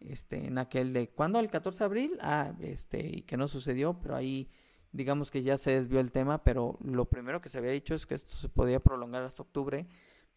este 0.00 0.46
en 0.46 0.58
aquel 0.58 0.92
de 0.92 1.08
¿cuándo? 1.08 1.38
el 1.38 1.50
14 1.50 1.78
de 1.78 1.84
abril, 1.84 2.18
ah, 2.20 2.52
este 2.60 3.06
y 3.06 3.22
que 3.22 3.36
no 3.36 3.48
sucedió, 3.48 3.98
pero 4.00 4.16
ahí 4.16 4.50
digamos 4.92 5.30
que 5.30 5.42
ya 5.42 5.56
se 5.58 5.72
desvió 5.72 6.00
el 6.00 6.12
tema, 6.12 6.42
pero 6.44 6.78
lo 6.82 7.06
primero 7.06 7.40
que 7.40 7.48
se 7.48 7.58
había 7.58 7.72
dicho 7.72 7.94
es 7.94 8.06
que 8.06 8.14
esto 8.14 8.32
se 8.32 8.48
podía 8.48 8.80
prolongar 8.80 9.22
hasta 9.22 9.42
octubre 9.42 9.86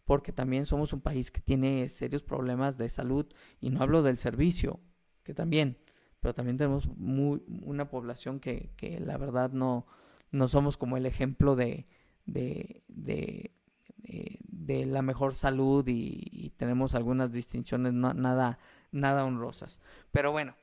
porque 0.06 0.32
también 0.34 0.66
somos 0.66 0.92
un 0.92 1.02
país 1.02 1.32
que 1.32 1.40
tiene 1.40 1.88
serios 1.88 2.24
problemas 2.24 2.78
de 2.78 2.90
salud 2.90 3.28
y 3.62 3.70
no 3.70 3.82
hablo 3.82 4.02
del 4.02 4.18
servicio, 4.18 4.80
que 5.24 5.34
también 5.34 5.78
pero 6.20 6.34
también 6.34 6.58
tenemos 6.58 6.88
muy, 6.98 7.42
una 7.64 7.90
población 7.90 8.40
que, 8.40 8.72
que 8.76 9.00
la 9.00 9.18
verdad 9.18 9.52
no, 9.52 9.86
no 10.32 10.48
somos 10.48 10.78
como 10.78 10.98
el 10.98 11.06
ejemplo 11.06 11.56
de, 11.56 11.88
de, 12.26 12.84
de, 12.88 13.52
de, 13.98 14.86
la 14.86 15.02
mejor 15.02 15.34
salud 15.34 15.86
y, 15.88 16.54
tenemos 16.58 16.94
algunas 16.94 17.32
distinciones 17.32 17.94
nada, 17.94 18.60
nada 18.92 19.26
honrosas. 19.26 19.82
Pero 20.12 20.32
bueno, 20.32 20.56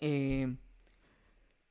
eh, 0.00 0.56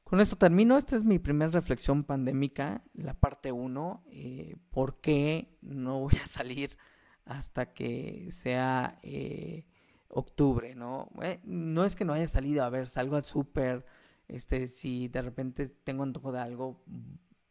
con 0.03 0.19
esto 0.19 0.37
termino. 0.37 0.77
Esta 0.77 0.95
es 0.95 1.03
mi 1.03 1.19
primera 1.19 1.51
reflexión 1.51 2.03
pandémica, 2.03 2.83
la 2.93 3.13
parte 3.13 3.51
1. 3.51 4.03
Eh, 4.07 4.55
¿Por 4.71 5.01
qué 5.01 5.57
no 5.61 5.99
voy 5.99 6.13
a 6.23 6.27
salir 6.27 6.77
hasta 7.25 7.73
que 7.73 8.27
sea... 8.31 8.99
Eh, 9.03 9.65
octubre, 10.09 10.75
¿no? 10.75 11.09
Eh, 11.21 11.39
no 11.43 11.85
es 11.85 11.95
que 11.95 12.05
no 12.05 12.13
haya 12.13 12.27
salido, 12.27 12.63
a 12.63 12.69
ver, 12.69 12.87
salgo 12.87 13.15
al 13.15 13.25
súper, 13.25 13.85
este, 14.27 14.67
si 14.67 15.07
de 15.07 15.21
repente 15.21 15.67
tengo 15.67 16.03
antojo 16.03 16.31
de 16.31 16.39
algo, 16.39 16.83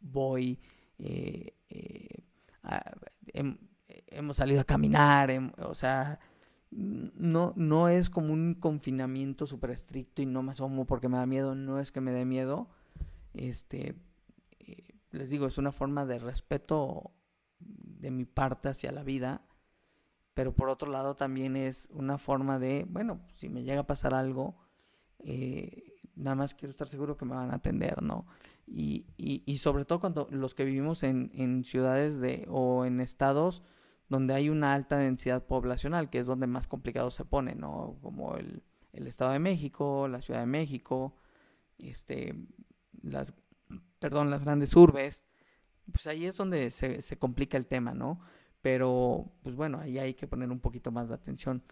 voy, 0.01 0.61
hemos 4.09 4.37
salido 4.37 4.61
a 4.61 4.64
caminar, 4.64 5.31
o 5.59 5.75
sea, 5.75 6.18
no, 6.71 7.53
no 7.57 7.89
es 7.89 8.11
como 8.11 8.33
un 8.33 8.55
confinamiento 8.55 9.47
súper 9.47 9.71
estricto 9.71 10.23
y 10.23 10.27
no 10.27 10.43
me 10.43 10.53
asomo 10.53 10.87
porque 10.87 11.09
me 11.09 11.17
da 11.17 11.27
miedo, 11.27 11.55
no 11.55 11.81
es 11.81 11.93
que 11.93 12.01
me 12.01 12.13
dé 12.13 12.25
miedo, 12.25 12.69
este, 13.35 13.95
les 15.11 15.31
digo, 15.31 15.47
es 15.47 15.59
una 15.59 15.73
forma 15.73 16.05
de 16.05 16.19
respeto 16.19 17.13
de 17.59 18.11
mi 18.11 18.25
parte 18.25 18.69
hacia 18.69 18.93
la 18.93 19.03
vida 19.03 19.43
pero 20.39 20.55
por 20.55 20.69
otro 20.69 20.93
lado 20.93 21.17
también 21.17 21.57
es 21.57 21.89
una 21.93 22.17
forma 22.17 22.61
de, 22.61 22.87
bueno, 22.89 23.19
si 23.29 23.49
me 23.49 23.65
llega 23.65 23.81
a 23.81 23.87
pasar 23.89 24.15
algo, 24.15 24.55
eh, 25.19 25.97
nada 26.15 26.37
más 26.37 26.55
quiero 26.55 26.71
estar 26.71 26.87
seguro 26.87 27.17
que 27.17 27.25
me 27.25 27.35
van 27.35 27.51
a 27.51 27.57
atender, 27.57 28.01
¿no? 28.05 28.25
Y, 28.65 29.05
y, 29.17 29.57
sobre 29.57 29.85
todo 29.85 29.99
cuando 29.99 30.29
los 30.31 30.55
que 30.55 30.65
vivimos 30.65 31.03
en, 31.03 31.33
en, 31.35 31.65
ciudades 31.65 32.21
de, 32.21 32.47
o 32.49 32.85
en 32.85 33.01
estados 33.01 33.65
donde 34.09 34.35
hay 34.35 34.49
una 34.49 34.75
alta 34.75 34.99
densidad 34.99 35.47
poblacional, 35.47 36.11
que 36.11 36.18
es 36.18 36.27
donde 36.27 36.47
más 36.47 36.66
complicado 36.66 37.11
se 37.11 37.25
pone, 37.25 37.55
¿no? 37.55 37.99
Como 38.03 38.37
el, 38.37 38.62
el 38.92 39.07
Estado 39.07 39.33
de 39.33 39.38
México, 39.38 40.09
la 40.09 40.21
Ciudad 40.21 40.40
de 40.40 40.47
México, 40.47 41.14
este, 41.79 42.35
las, 43.03 43.35
perdón, 43.99 44.31
las 44.31 44.44
grandes 44.44 44.75
urbes, 44.75 45.25
pues 45.92 46.07
ahí 46.07 46.27
es 46.27 46.37
donde 46.37 46.71
se, 46.71 47.01
se 47.01 47.18
complica 47.18 47.57
el 47.57 47.66
tema, 47.66 47.94
¿no? 47.94 48.21
Pero, 48.61 49.33
pues 49.42 49.55
bueno, 49.55 49.79
ahí 49.79 49.99
hay 49.99 50.14
que 50.14 50.27
poner 50.27 50.51
un 50.51 50.61
poquito 50.61 50.90
más 50.90 51.09
de 51.09 51.14
atención. 51.14 51.62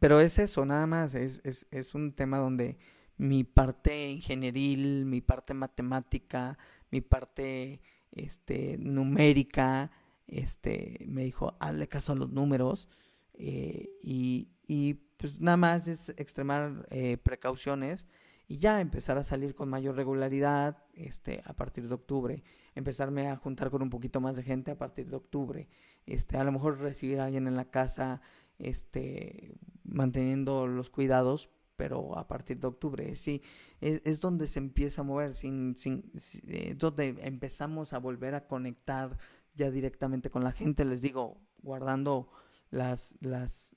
Pero 0.00 0.20
es 0.20 0.38
eso, 0.38 0.66
nada 0.66 0.86
más, 0.86 1.14
es, 1.14 1.40
es, 1.44 1.66
es 1.70 1.94
un 1.94 2.12
tema 2.12 2.38
donde 2.38 2.76
mi 3.16 3.44
parte 3.44 4.10
ingenieril, 4.10 5.04
mi 5.06 5.20
parte 5.20 5.54
matemática, 5.54 6.58
mi 6.90 7.00
parte 7.00 7.80
este, 8.12 8.76
numérica, 8.78 9.90
este, 10.28 11.04
me 11.08 11.24
dijo, 11.24 11.56
hazle 11.58 11.88
caso 11.88 12.12
a 12.12 12.16
los 12.16 12.30
números 12.30 12.88
eh, 13.34 13.88
y, 14.02 14.50
y, 14.66 14.94
pues 15.16 15.40
nada 15.40 15.56
más 15.56 15.88
es 15.88 16.10
extremar 16.10 16.86
eh, 16.90 17.16
precauciones 17.16 18.06
y 18.46 18.58
ya 18.58 18.80
empezar 18.80 19.18
a 19.18 19.24
salir 19.24 19.54
con 19.54 19.68
mayor 19.68 19.96
regularidad 19.96 20.84
este, 20.94 21.42
a 21.44 21.54
partir 21.54 21.88
de 21.88 21.94
octubre, 21.94 22.42
empezarme 22.74 23.28
a 23.28 23.36
juntar 23.36 23.70
con 23.70 23.82
un 23.82 23.90
poquito 23.90 24.20
más 24.20 24.36
de 24.36 24.42
gente 24.42 24.70
a 24.70 24.78
partir 24.78 25.08
de 25.10 25.16
octubre, 25.16 25.68
este, 26.06 26.36
a 26.36 26.44
lo 26.44 26.52
mejor 26.52 26.78
recibir 26.78 27.20
a 27.20 27.26
alguien 27.26 27.46
en 27.46 27.56
la 27.56 27.70
casa, 27.70 28.22
este, 28.58 29.54
manteniendo 29.84 30.66
los 30.66 30.88
cuidados, 30.88 31.50
pero 31.76 32.18
a 32.18 32.26
partir 32.26 32.58
de 32.58 32.66
octubre, 32.66 33.14
sí, 33.14 33.40
es, 33.80 34.18
donde 34.18 34.48
se 34.48 34.58
empieza 34.58 35.02
a 35.02 35.04
mover, 35.04 35.32
sin, 35.32 35.76
sin, 35.76 36.10
eh, 36.48 36.74
donde 36.76 37.16
empezamos 37.22 37.92
a 37.92 37.98
volver 37.98 38.34
a 38.34 38.48
conectar 38.48 39.16
ya 39.58 39.70
directamente 39.70 40.30
con 40.30 40.44
la 40.44 40.52
gente, 40.52 40.84
les 40.84 41.02
digo, 41.02 41.40
guardando 41.58 42.30
las, 42.70 43.16
las, 43.20 43.76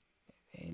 eh, 0.52 0.72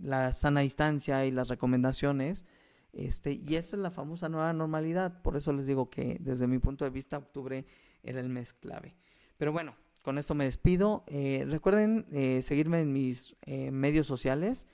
la, 0.00 0.32
sana 0.32 0.60
distancia 0.60 1.24
y 1.24 1.30
las 1.30 1.48
recomendaciones, 1.48 2.44
este, 2.92 3.32
y 3.32 3.56
esa 3.56 3.76
es 3.76 3.82
la 3.82 3.90
famosa 3.90 4.28
nueva 4.28 4.52
normalidad. 4.52 5.22
Por 5.22 5.36
eso 5.36 5.52
les 5.52 5.66
digo 5.66 5.90
que 5.90 6.18
desde 6.20 6.46
mi 6.46 6.58
punto 6.58 6.84
de 6.84 6.90
vista 6.90 7.18
octubre 7.18 7.66
era 8.02 8.20
el 8.20 8.28
mes 8.28 8.52
clave. 8.52 8.96
Pero 9.36 9.52
bueno, 9.52 9.74
con 10.02 10.18
esto 10.18 10.34
me 10.34 10.44
despido. 10.44 11.04
Eh, 11.06 11.44
recuerden 11.48 12.06
eh, 12.12 12.40
seguirme 12.42 12.80
en 12.80 12.92
mis 12.92 13.34
medios 13.46 14.06
sociales. 14.06 14.66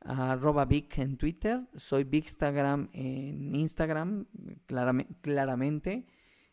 Arroba 0.00 0.64
Vic 0.64 0.98
en 0.98 1.16
Twitter. 1.16 1.66
Soy 1.74 2.04
Vicstagram 2.04 2.88
en 2.92 3.54
Instagram, 3.54 4.26
claramente. 5.22 6.06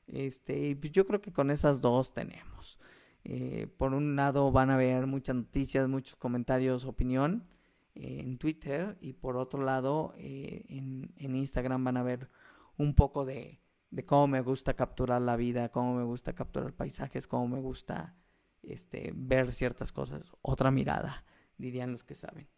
Este, 0.08 0.76
pues 0.76 0.91
yo 0.91 1.06
creo 1.06 1.22
que 1.22 1.32
con 1.32 1.51
esas 1.51 1.82
dos 1.82 2.14
tenemos. 2.14 2.80
Eh, 3.24 3.68
por 3.78 3.93
un 3.93 4.16
lado 4.16 4.51
van 4.51 4.70
a 4.70 4.78
ver 4.78 5.08
muchas 5.08 5.36
noticias, 5.36 5.88
muchos 5.88 6.18
comentarios, 6.18 6.86
opinión 6.86 7.47
eh, 7.95 8.20
en 8.20 8.38
Twitter 8.38 8.97
y 8.99 9.14
por 9.14 9.38
otro 9.38 9.64
lado 9.64 10.14
eh, 10.18 10.66
en, 10.68 11.14
en, 11.16 11.36
Instagram 11.36 11.86
van 11.86 11.95
a 11.95 12.04
ver 12.04 12.30
un 12.78 12.95
poco 12.95 13.24
de, 13.24 13.62
de, 13.91 14.06
cómo 14.06 14.28
me 14.28 14.41
gusta 14.41 14.74
capturar 14.74 15.22
la 15.22 15.38
vida, 15.38 15.70
cómo 15.70 15.95
me 15.95 16.04
gusta 16.04 16.34
capturar 16.34 16.74
paisajes, 16.74 17.28
cómo 17.28 17.47
me 17.47 17.62
gusta 17.62 18.14
este, 18.62 19.14
ver 19.16 19.54
ciertas 19.54 19.93
cosas, 19.93 20.24
otra 20.41 20.70
mirada, 20.72 21.24
dirían 21.58 21.91
los 21.91 22.04
que 22.04 22.16
saben. 22.16 22.49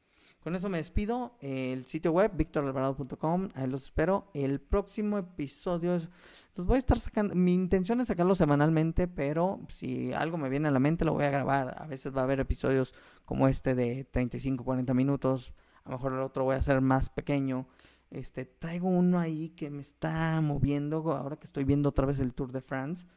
Con 0.45 0.53
eso 0.53 0.69
me 0.69 0.77
despido. 0.77 1.33
El 1.41 1.87
sitio 1.87 2.11
web, 2.11 2.33
victoralvarado.com. 2.35 3.49
Ahí 3.55 3.65
los 3.65 3.85
espero. 3.85 4.29
El 4.35 4.61
próximo 4.61 5.17
episodio 5.17 5.97
los 6.53 6.67
voy 6.67 6.75
a 6.75 6.77
estar 6.77 6.99
sacando. 6.99 7.33
Mi 7.33 7.55
intención 7.55 7.99
es 7.99 8.09
sacarlo 8.09 8.35
semanalmente, 8.35 9.07
pero 9.07 9.61
si 9.69 10.13
algo 10.13 10.37
me 10.37 10.49
viene 10.49 10.67
a 10.67 10.71
la 10.71 10.77
mente, 10.77 11.03
lo 11.03 11.13
voy 11.13 11.23
a 11.23 11.31
grabar. 11.31 11.81
A 11.81 11.87
veces 11.87 12.15
va 12.15 12.21
a 12.21 12.25
haber 12.25 12.39
episodios 12.41 12.93
como 13.25 13.47
este 13.47 13.73
de 13.73 14.03
35, 14.03 14.63
40 14.63 14.93
minutos. 14.93 15.51
A 15.83 15.89
lo 15.89 15.97
mejor 15.97 16.13
el 16.13 16.19
otro 16.19 16.43
voy 16.43 16.53
a 16.53 16.59
hacer 16.59 16.79
más 16.79 17.09
pequeño. 17.09 17.65
Este, 18.11 18.45
traigo 18.45 18.87
uno 18.87 19.17
ahí 19.17 19.49
que 19.49 19.71
me 19.71 19.81
está 19.81 20.39
moviendo. 20.41 21.11
Ahora 21.11 21.37
que 21.37 21.45
estoy 21.45 21.63
viendo 21.63 21.89
otra 21.89 22.05
vez 22.05 22.19
el 22.19 22.35
Tour 22.35 22.51
de 22.51 22.61
France. 22.61 23.07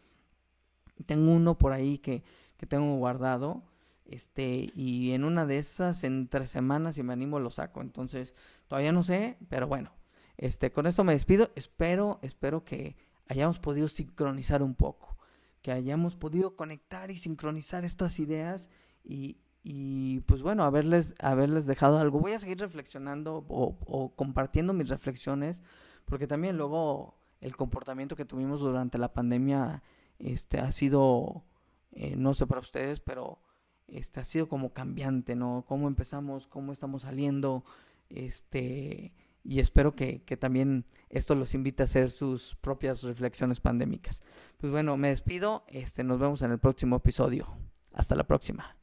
Tengo 1.05 1.31
uno 1.31 1.59
por 1.59 1.72
ahí 1.72 1.99
que, 1.99 2.24
que 2.57 2.64
tengo 2.64 2.97
guardado 2.97 3.64
este, 4.09 4.71
y 4.75 5.13
en 5.13 5.23
una 5.23 5.45
de 5.45 5.59
esas, 5.59 6.03
en 6.03 6.29
tres 6.29 6.51
semanas, 6.51 6.95
si 6.95 7.03
me 7.03 7.13
animo, 7.13 7.39
lo 7.41 7.51
saco. 7.51 7.83
Entonces, 7.83 8.35
todavía 8.67 8.91
no 8.91 9.03
sé, 9.03 9.37
pero 9.49 9.69
bueno. 9.69 9.93
Este, 10.39 10.73
con 10.73 10.87
esto 10.87 11.05
me 11.05 11.13
despido. 11.13 11.51
Espero, 11.57 12.19
espero 12.23 12.65
que 12.65 12.97
hayamos 13.29 13.59
podido 13.59 13.87
sincronizar 13.87 14.63
un 14.63 14.75
poco. 14.75 15.19
Que 15.61 15.73
hayamos 15.73 16.17
podido 16.17 16.57
conectar 16.57 17.11
y 17.11 17.17
sincronizar 17.17 17.85
estas 17.85 18.19
ideas. 18.19 18.71
Y, 19.05 19.37
y 19.63 20.21
pues 20.21 20.43
bueno, 20.43 20.65
haberles, 20.65 21.15
haberles 21.19 21.67
dejado 21.67 21.99
algo. 21.99 22.19
Voy 22.19 22.33
a 22.33 22.39
seguir 22.39 22.59
reflexionando 22.59 23.45
o, 23.49 23.77
o 23.87 24.15
compartiendo 24.17 24.73
mis 24.73 24.89
reflexiones. 24.89 25.63
Porque 26.07 26.27
también 26.27 26.57
luego 26.57 27.19
el 27.43 27.57
comportamiento 27.57 28.17
que 28.17 28.25
tuvimos 28.25 28.61
durante 28.61 28.97
la 28.97 29.13
pandemia 29.13 29.83
este, 30.19 30.61
ha 30.61 30.73
sido, 30.73 31.45
eh, 31.93 32.17
no 32.17 32.33
sé 32.33 32.47
para 32.47 32.63
ustedes, 32.63 33.01
pero 33.01 33.39
este, 33.89 34.20
ha 34.20 34.24
sido 34.24 34.49
como 34.49 34.72
cambiante, 34.72 35.34
¿no? 35.34 35.64
Cómo 35.66 35.89
empezamos, 35.89 36.47
cómo 36.47 36.72
estamos 36.72 37.03
saliendo, 37.03 37.64
este, 38.11 39.12
y 39.45 39.61
espero 39.61 39.95
que, 39.95 40.22
que, 40.22 40.36
también 40.36 40.84
esto 41.11 41.34
los 41.34 41.55
invite 41.55 41.82
a 41.82 41.84
hacer 41.84 42.11
sus 42.11 42.57
propias 42.57 43.03
reflexiones 43.03 43.61
pandémicas. 43.61 44.22
Pues 44.59 44.72
bueno, 44.72 44.97
me 44.97 45.09
despido, 45.09 45.64
este, 45.68 46.05
nos 46.05 46.18
vemos 46.18 46.43
en 46.43 46.53
el 46.53 46.59
próximo 46.59 46.97
episodio. 46.97 47.49
Hasta 47.93 48.14
la 48.14 48.24
próxima. 48.24 48.78